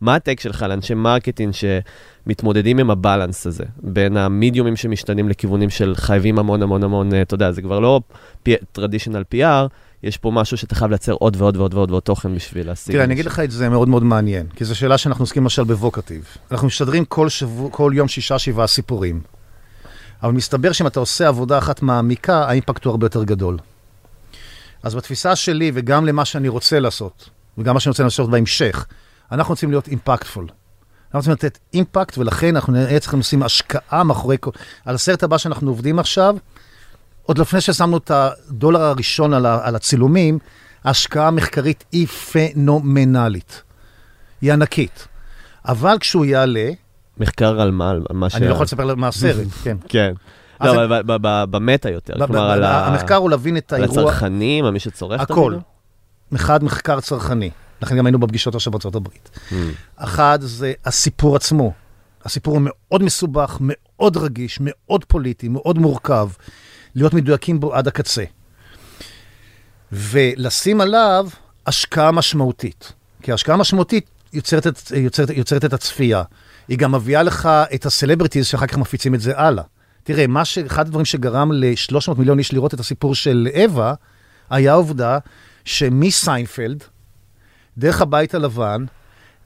מה 0.00 0.14
ה 0.14 0.19
take 0.19 0.40
שלך 0.40 0.62
לאנשי 0.62 0.94
marketing 0.94 1.54
שמתמודדים 1.54 2.78
עם 2.78 2.90
ה 2.90 2.97
balance 2.97 3.46
הזה, 3.46 3.64
בין 3.82 4.16
המדיומים 4.16 4.76
שמשתנים 4.76 5.28
לכיוונים 5.28 5.70
של 5.70 5.94
חייבים 5.96 6.38
המון 6.38 6.62
המון 6.62 6.84
המון, 6.84 7.14
אה, 7.14 7.22
אתה 7.22 7.34
יודע, 7.34 7.52
זה 7.52 7.62
כבר 7.62 7.80
לא 7.80 8.00
traditional 8.72 9.22
PR, 9.34 9.68
יש 10.02 10.16
פה 10.16 10.30
משהו 10.30 10.56
שאתה 10.56 10.74
חייב 10.74 10.90
לייצר 10.90 11.12
עוד 11.12 11.36
ועוד 11.36 11.56
ועוד 11.56 11.74
ועוד 11.74 11.90
ועוד 11.90 12.02
תוכן 12.02 12.34
בשביל 12.34 12.66
להשיג. 12.66 12.94
תראה, 12.94 13.04
אני 13.04 13.14
אגיד 13.14 13.26
לך 13.26 13.40
את 13.40 13.50
זה 13.50 13.68
מאוד 13.68 13.88
מאוד 13.88 14.02
מעניין, 14.04 14.46
כי 14.46 14.64
זו 14.64 14.74
שאלה 14.74 14.98
שאנחנו 14.98 15.22
עוסקים 15.22 15.42
למשל 15.42 15.64
בוואקטיב. 15.64 16.24
אנחנו 16.50 16.66
משדרים 16.66 17.04
כל, 17.04 17.28
שבוע, 17.28 17.70
כל 17.70 17.92
יום 17.94 18.08
שישה, 18.08 18.38
שבעה 18.38 18.66
סיפורים. 18.66 19.20
אבל 20.22 20.32
מסתבר 20.32 20.72
שאם 20.72 20.86
אתה 20.86 21.00
עושה 21.00 21.28
עבודה 21.28 21.58
אחת 21.58 21.82
מעמיקה, 21.82 22.44
ה 22.44 22.50
impact 22.50 22.84
הוא 22.84 22.90
הרבה 22.90 23.06
יותר 23.06 23.24
גדול. 23.24 23.58
אז 24.82 24.94
בתפיסה 24.94 25.36
שלי, 25.36 25.70
וגם 25.74 26.06
למה 26.06 26.24
שאני 26.24 26.48
רוצה 26.48 26.80
לעשות, 26.80 27.28
וגם 27.58 27.74
מה 27.74 27.80
שאני 27.80 27.90
רוצה 27.90 28.02
לעשות 28.02 28.30
בהמשך, 28.30 28.86
אנחנו 29.32 29.52
רוצים 29.52 29.70
להיות 29.70 29.88
אימפקטפול. 29.88 30.46
אנחנו 31.06 31.18
רוצים 31.18 31.32
לתת 31.32 31.58
אימפקט, 31.74 32.18
ולכן 32.18 32.56
אנחנו 32.56 32.72
נהיה 32.72 33.00
צריכים 33.00 33.20
לשים 33.20 33.42
השקעה 33.42 34.04
מאחורי 34.04 34.36
כל... 34.40 34.50
על 34.84 34.94
הסרט 34.94 35.22
הבא 35.22 35.38
שאנחנו 35.38 35.70
עובדים 35.70 35.98
עכשיו, 35.98 36.36
עוד 37.22 37.38
לפני 37.38 37.60
ששמנו 37.60 37.96
את 37.96 38.10
הדולר 38.10 38.80
הראשון 38.82 39.34
על, 39.34 39.46
ה, 39.46 39.60
על 39.62 39.76
הצילומים, 39.76 40.38
ההשקעה 40.84 41.28
המחקרית 41.28 41.84
היא 41.92 42.06
פנומנלית. 42.06 43.62
היא 44.40 44.52
ענקית. 44.52 45.08
אבל 45.68 45.96
כשהוא 46.00 46.24
יעלה, 46.24 46.70
מחקר 47.18 47.60
על 47.60 47.70
מה, 47.70 47.90
על 47.90 48.02
מה 48.10 48.30
ש... 48.30 48.34
אני 48.34 48.48
לא 48.48 48.52
יכול 48.52 48.64
לספר 48.64 48.94
מה 48.94 49.08
הסרט, 49.08 49.46
כן. 49.64 49.76
כן. 49.88 50.12
לא, 50.60 50.84
אבל 50.84 51.02
במטה 51.50 51.90
יותר, 51.90 52.26
כלומר, 52.26 52.50
על 52.50 52.64
ה- 52.64 52.86
המחקר 52.86 53.14
הוא 53.14 53.30
להבין 53.30 53.56
את 53.56 53.72
על 53.72 53.82
האירוע, 53.82 54.02
הצרכנים, 54.02 54.64
על 54.64 54.70
מי 54.72 54.80
שצורך 54.80 55.22
את 55.22 55.30
הכל. 55.30 55.56
אחד, 56.34 56.64
מחקר 56.64 57.00
צרכני. 57.00 57.50
לכן 57.82 57.96
גם 57.96 58.06
היינו 58.06 58.18
בפגישות 58.18 58.54
עכשיו 58.54 58.70
בארצות 58.70 58.94
הברית. 58.94 59.30
Hmm. 59.34 59.54
אחד, 59.96 60.38
זה 60.42 60.72
הסיפור 60.84 61.36
עצמו. 61.36 61.72
הסיפור 62.24 62.54
הוא 62.54 62.62
מאוד 62.64 63.02
מסובך, 63.02 63.58
מאוד 63.60 64.16
רגיש, 64.16 64.58
מאוד 64.60 65.04
פוליטי, 65.04 65.48
מאוד 65.48 65.78
מורכב. 65.78 66.28
להיות 66.94 67.14
מדויקים 67.14 67.60
בו 67.60 67.74
עד 67.74 67.88
הקצה. 67.88 68.24
ולשים 69.92 70.80
עליו 70.80 71.28
השקעה 71.66 72.12
משמעותית. 72.12 72.92
כי 73.22 73.32
השקעה 73.32 73.56
משמעותית 73.56 74.10
יוצרת 74.32 74.66
את, 74.66 74.90
יוצרת, 74.96 75.30
יוצרת 75.30 75.64
את 75.64 75.72
הצפייה. 75.72 76.22
היא 76.68 76.78
גם 76.78 76.92
מביאה 76.92 77.22
לך 77.22 77.48
את 77.74 77.86
הסלבריטיז 77.86 78.46
שאחר 78.46 78.66
כך 78.66 78.78
מפיצים 78.78 79.14
את 79.14 79.20
זה 79.20 79.38
הלאה. 79.38 79.64
תראה, 80.04 80.26
מה 80.26 80.44
ש... 80.44 80.58
אחד 80.58 80.86
הדברים 80.86 81.04
שגרם 81.04 81.52
ל-300 81.52 82.14
מיליון 82.18 82.38
איש 82.38 82.52
לראות 82.52 82.74
את 82.74 82.80
הסיפור 82.80 83.14
של 83.14 83.48
אווה, 83.64 83.94
היה 84.50 84.72
העובדה 84.72 85.18
שמסיינפלד, 85.64 86.84
דרך 87.78 88.00
הבית 88.02 88.34
הלבן, 88.34 88.84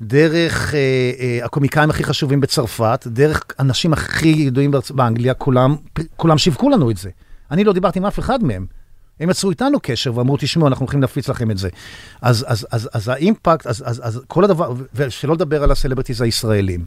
דרך 0.03 0.75
אה, 0.75 0.79
אה, 1.21 1.45
הקומיקאים 1.45 1.91
הכי 1.91 2.05
חשובים 2.05 2.41
בצרפת, 2.41 3.05
דרך 3.07 3.43
אנשים 3.59 3.93
הכי 3.93 4.29
ידועים 4.29 4.75
בארצ- 4.75 4.93
באנגליה, 4.93 5.35
כולם, 5.35 5.77
כולם 6.17 6.39
שיווקו 6.39 6.71
לנו 6.71 6.91
את 6.91 6.97
זה. 6.97 7.11
אני 7.51 7.65
לא 7.65 7.73
דיברתי 7.73 7.99
עם 7.99 8.07
אף 8.07 8.19
אחד 8.19 8.45
מהם. 8.45 8.67
הם 9.21 9.31
יצרו 9.31 9.51
איתנו 9.51 9.79
קשר 9.83 10.17
ואמרו, 10.17 10.37
תשמעו, 10.41 10.69
אנחנו 10.69 10.85
הולכים 10.85 11.01
להפיץ 11.01 11.29
לכם 11.29 11.51
את 11.51 11.59
זה. 11.59 11.69
אז, 12.23 12.45
אז, 12.49 12.67
אז, 12.71 12.89
אז 12.93 13.09
האימפקט, 13.09 13.67
אז, 13.67 13.83
אז, 13.87 14.01
אז 14.05 14.21
כל 14.27 14.45
הדבר, 14.45 14.73
ושלא 14.95 15.35
לדבר 15.35 15.63
על 15.63 15.71
הסלבריטיז 15.71 16.21
הישראלים, 16.21 16.85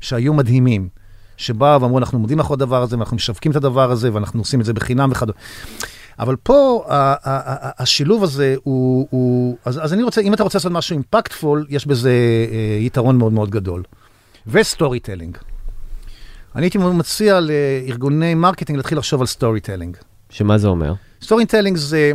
שהיו 0.00 0.34
מדהימים, 0.34 0.88
שבאו 1.36 1.80
ואמרו, 1.80 1.98
אנחנו 1.98 2.18
לך 2.38 2.46
על 2.50 2.54
הדבר 2.54 2.82
הזה, 2.82 2.96
ואנחנו 2.96 3.16
משווקים 3.16 3.52
את 3.52 3.56
הדבר 3.56 3.90
הזה, 3.90 4.14
ואנחנו 4.14 4.40
עושים 4.40 4.60
את 4.60 4.64
זה 4.64 4.72
בחינם 4.72 5.10
וכדומה. 5.12 5.38
אבל 6.18 6.36
פה 6.36 6.84
השילוב 7.78 8.22
הזה 8.22 8.54
הוא, 8.62 9.08
הוא 9.10 9.56
אז, 9.64 9.84
אז 9.84 9.92
אני 9.92 10.02
רוצה, 10.02 10.20
אם 10.20 10.34
אתה 10.34 10.42
רוצה 10.42 10.58
לעשות 10.58 10.72
משהו 10.72 10.94
impactful, 10.94 11.66
יש 11.68 11.86
בזה 11.86 12.12
אה, 12.50 12.78
יתרון 12.80 13.18
מאוד 13.18 13.32
מאוד 13.32 13.50
גדול. 13.50 13.82
ו 14.46 15.00
storytelling. 15.00 15.38
אני 16.56 16.64
הייתי 16.64 16.78
מציע 16.78 17.40
לארגוני 17.40 18.34
marketing 18.34 18.76
להתחיל 18.76 18.98
לחשוב 18.98 19.20
על 19.20 19.26
storytelling. 19.26 19.96
שמה 20.30 20.58
זה 20.58 20.68
אומר? 20.68 20.94
storytelling 21.22 21.76
זה, 21.76 22.12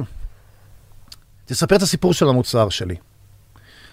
תספר 1.46 1.76
את 1.76 1.82
הסיפור 1.82 2.14
של 2.14 2.30
המוצר 2.30 2.70
שלי. 2.70 2.96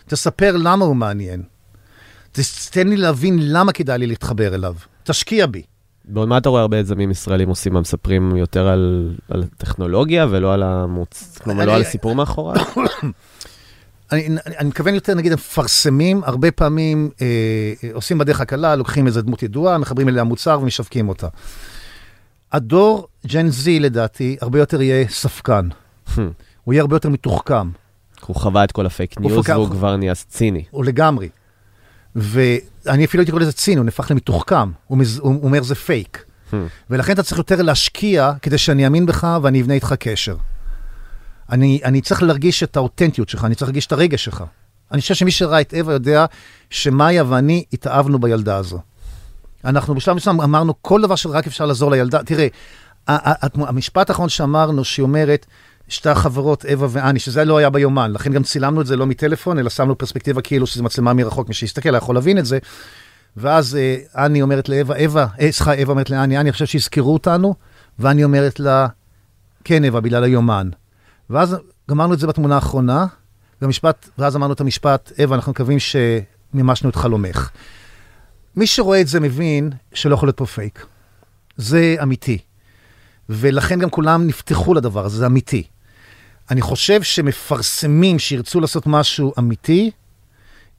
תספר 0.06 0.56
למה 0.56 0.84
הוא 0.84 0.96
מעניין. 0.96 1.42
תן 2.70 2.88
לי 2.88 2.96
להבין 2.96 3.38
למה 3.52 3.72
כדאי 3.72 3.98
לי 3.98 4.06
להתחבר 4.06 4.54
אליו. 4.54 4.74
תשקיע 5.04 5.46
בי. 5.46 5.62
מה 6.08 6.38
אתה 6.38 6.48
רואה 6.48 6.60
הרבה 6.60 6.78
יזמים 6.78 7.10
ישראלים 7.10 7.48
עושים, 7.48 7.74
מספרים 7.74 8.36
יותר 8.36 8.68
על, 8.68 9.14
על 9.28 9.44
טכנולוגיה 9.56 10.26
ולא 10.30 10.54
על 10.54 10.62
המוצ... 10.62 11.38
כלומר, 11.38 11.64
לא 11.64 11.74
על 11.74 11.80
הסיפור 11.80 12.14
מאחורי? 12.14 12.60
אני, 14.12 14.26
אני, 14.26 14.56
אני 14.58 14.68
מתכוון 14.68 14.94
יותר, 14.94 15.14
נגיד, 15.14 15.32
מפרסמים, 15.32 16.24
הרבה 16.24 16.50
פעמים 16.50 17.10
אה, 17.20 17.26
אה, 17.84 17.90
עושים 17.92 18.18
בדרך 18.18 18.40
הקלה, 18.40 18.76
לוקחים 18.76 19.06
איזה 19.06 19.22
דמות 19.22 19.42
ידועה, 19.42 19.78
מחברים 19.78 20.08
אליה 20.08 20.24
מוצר 20.24 20.58
ומשווקים 20.62 21.08
אותה. 21.08 21.28
הדור, 22.52 23.08
Gen 23.26 23.48
Z 23.48 23.80
לדעתי, 23.80 24.36
הרבה 24.40 24.58
יותר 24.58 24.82
יהיה 24.82 25.08
ספקן. 25.08 25.68
הוא 26.64 26.74
יהיה 26.74 26.80
הרבה 26.80 26.96
יותר 26.96 27.08
מתוחכם, 27.08 27.70
הוא 28.26 28.36
חווה 28.36 28.64
את 28.64 28.72
כל 28.72 28.86
ה 28.86 28.93
fake 28.93 29.20
news 29.20 29.48
והוא 29.48 29.70
כבר 29.70 29.96
נהיה 29.96 30.14
ציני. 30.14 30.64
הוא 30.70 30.84
לגמרי. 30.84 31.28
ואני 32.16 33.04
אפילו 33.04 33.20
הייתי 33.20 33.32
קורא 33.32 33.42
לזה 33.42 33.52
ציני, 33.52 33.76
הוא 33.76 33.84
נהפך 33.84 34.10
למתוחכם. 34.10 34.70
הוא, 34.86 34.98
מז, 34.98 35.18
הוא 35.18 35.42
אומר 35.42 35.62
זה 35.62 35.74
פייק. 35.74 36.24
ולכן 36.90 37.12
אתה 37.12 37.22
צריך 37.22 37.38
יותר 37.38 37.62
להשקיע 37.62 38.32
כדי 38.42 38.58
שאני 38.58 38.84
אאמין 38.84 39.06
בך 39.06 39.38
ואני 39.42 39.62
אבנה 39.62 39.74
איתך 39.74 39.94
קשר. 39.98 40.36
אני, 41.50 41.80
אני 41.84 42.00
צריך 42.00 42.22
להרגיש 42.22 42.62
את 42.62 42.76
האותנטיות 42.76 43.28
שלך, 43.28 43.44
אני 43.44 43.54
צריך 43.54 43.68
להרגיש 43.68 43.86
את 43.86 43.92
הרגש 43.92 44.24
שלך. 44.24 44.44
אני 44.92 45.00
חושב 45.00 45.14
שמי 45.14 45.30
שראה 45.30 45.60
את 45.60 45.74
אווה 45.74 45.94
יודע 45.94 46.24
שמאיה 46.70 47.24
ואני 47.28 47.64
התאהבנו 47.72 48.18
בילדה 48.18 48.56
הזו. 48.56 48.78
אנחנו 49.64 49.94
בשלב 49.94 50.16
מסוים 50.16 50.40
אמרנו, 50.40 50.74
כל 50.82 51.02
דבר 51.02 51.14
שרק 51.14 51.46
אפשר 51.46 51.66
לעזור 51.66 51.90
לילדה, 51.90 52.22
תראה, 52.22 52.46
המשפט 53.54 54.10
האחרון 54.10 54.28
שאמרנו, 54.28 54.84
שהיא 54.84 55.02
אומרת, 55.02 55.46
שתי 55.88 56.08
החברות, 56.08 56.64
אווה 56.72 56.88
ואני, 56.90 57.18
שזה 57.18 57.44
לא 57.44 57.58
היה 57.58 57.70
ביומן, 57.70 58.12
לכן 58.12 58.32
גם 58.32 58.42
צילמנו 58.42 58.80
את 58.80 58.86
זה 58.86 58.96
לא 58.96 59.06
מטלפון, 59.06 59.58
אלא 59.58 59.70
שמנו 59.70 59.98
פרספקטיבה 59.98 60.42
כאילו 60.42 60.66
שזו 60.66 60.82
מצלמה 60.82 61.12
מרחוק, 61.12 61.48
מי 61.48 61.54
שיסתכל 61.54 61.94
יכול 61.94 62.14
להבין 62.14 62.38
את 62.38 62.46
זה. 62.46 62.58
ואז 63.36 63.76
אה, 63.76 64.24
אני 64.24 64.42
אומרת 64.42 64.68
לאווה, 64.68 65.04
אווה, 65.04 65.26
אה, 65.40 65.52
סליחה, 65.52 65.72
אווה 65.74 65.90
אומרת 65.90 66.10
לאני, 66.10 66.38
אני 66.38 66.52
חושב 66.52 66.66
שיזכרו 66.66 67.12
אותנו, 67.12 67.54
ואני 67.98 68.24
אומרת 68.24 68.60
לה, 68.60 68.86
כן, 69.64 69.84
אווה, 69.84 70.00
בגלל 70.00 70.24
היומן. 70.24 70.68
ואז 71.30 71.56
גמרנו 71.90 72.14
את 72.14 72.18
זה 72.18 72.26
בתמונה 72.26 72.54
האחרונה, 72.54 73.06
והמשפט, 73.62 74.08
ואז 74.18 74.36
אמרנו 74.36 74.52
את 74.52 74.60
המשפט, 74.60 75.12
אווה, 75.22 75.36
אנחנו 75.36 75.52
מקווים 75.52 75.78
שמימשנו 75.78 76.90
את 76.90 76.96
חלומך. 76.96 77.50
מי 78.56 78.66
שרואה 78.66 79.00
את 79.00 79.06
זה 79.06 79.20
מבין 79.20 79.70
שלא 79.94 80.14
יכול 80.14 80.26
להיות 80.26 80.36
פה 80.36 80.46
פייק. 80.46 80.86
זה 81.56 81.96
אמיתי. 82.02 82.38
ולכן 83.28 83.78
גם 83.78 83.90
כולם 83.90 84.26
נפתחו 84.26 84.74
לדבר 84.74 85.04
הזה, 85.04 85.18
זה 85.18 85.26
אמיתי. 85.26 85.62
אני 86.50 86.60
חושב 86.60 87.02
שמפרסמים 87.02 88.18
שירצו 88.18 88.60
לעשות 88.60 88.86
משהו 88.86 89.32
אמיתי, 89.38 89.90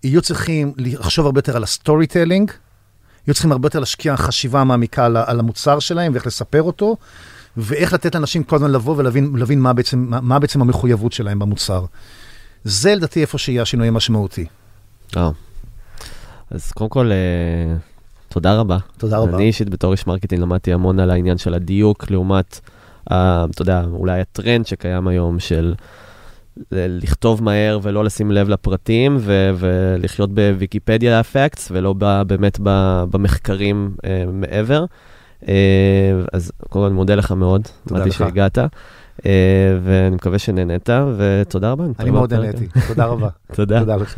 יהיו 0.03 0.21
צריכים 0.21 0.73
לחשוב 0.77 1.25
הרבה 1.25 1.39
יותר 1.39 1.55
על 1.55 1.63
ה 1.63 2.07
storytelling, 2.07 2.51
יהיו 3.27 3.33
צריכים 3.33 3.51
הרבה 3.51 3.65
יותר 3.65 3.79
להשקיע 3.79 4.17
חשיבה 4.17 4.63
מעמיקה 4.63 5.05
על, 5.05 5.39
המוצר 5.39 5.79
שלהם 5.79 6.11
ואיך 6.13 6.27
לספר 6.27 6.61
אותו, 6.61 6.97
ואיך 7.57 7.93
לתת 7.93 8.15
לאנשים 8.15 8.43
כל 8.43 8.55
הזמן 8.55 8.71
לבוא 8.71 8.95
ולהבין 8.97 9.31
להבין 9.35 9.59
מה, 9.59 9.73
בעצם, 9.73 9.99
מה, 10.09 10.21
מה 10.21 10.39
בעצם 10.39 10.61
המחויבות 10.61 11.13
שלהם 11.13 11.39
במוצר. 11.39 11.85
זה 12.63 12.95
לדעתי 12.95 13.21
איפה 13.21 13.37
שיהיה 13.37 13.61
השינוי 13.61 13.87
המשמעותי. 13.87 14.45
אה. 15.17 15.29
אז 16.51 16.71
קודם 16.71 16.89
כל, 16.89 17.11
אה, 17.11 17.77
תודה 18.29 18.53
רבה. 18.53 18.77
תודה 18.97 19.17
רבה. 19.17 19.37
אני 19.37 19.43
אישית 19.43 19.69
בתור 19.69 19.91
איש 19.91 20.07
marketing 20.07 20.41
למדתי 20.41 20.73
המון 20.73 20.99
על 20.99 21.11
העניין 21.11 21.37
של 21.37 21.53
הדיוק 21.53 22.11
לעומת, 22.11 22.59
אתה 23.07 23.61
יודע, 23.61 23.83
אולי 23.91 24.21
הטרנד 24.21 24.65
שקיים 24.65 25.07
היום 25.07 25.39
של 25.39 25.73
ל- 26.71 26.97
לכתוב 27.03 27.43
מהר 27.43 27.79
ולא 27.83 28.03
לשים 28.03 28.31
לב 28.31 28.49
לפרטים 28.49 29.17
ו- 29.19 29.51
ולחיות 29.57 30.33
בוויקיפדיה 30.33 31.19
אפקטס 31.19 31.69
ולא 31.71 31.95
ב- 31.97 32.21
באמת 32.27 32.59
ב- 32.63 33.03
במחקרים 33.11 33.91
אה, 34.05 34.23
מעבר. 34.33 34.85
אה, 35.47 35.53
אז 36.33 36.51
קודם 36.69 36.83
כל 36.83 36.87
אני 36.87 36.95
מודה 36.95 37.15
לך 37.15 37.31
מאוד, 37.31 37.61
תודה 37.87 37.95
אמרתי. 38.01 38.11
שהגעת, 38.11 38.57
אה, 38.57 38.67
ואני 39.83 40.15
מקווה 40.15 40.39
שנהנית, 40.39 40.89
ותודה 41.17 41.71
רבה. 41.71 41.83
אני 41.99 42.09
מאוד. 42.11 42.33
נהניתי. 42.33 42.67
תודה 42.87 43.05
רבה. 43.05 43.29
תודה. 43.55 43.79
תודה 43.79 43.95
לך. 43.95 44.17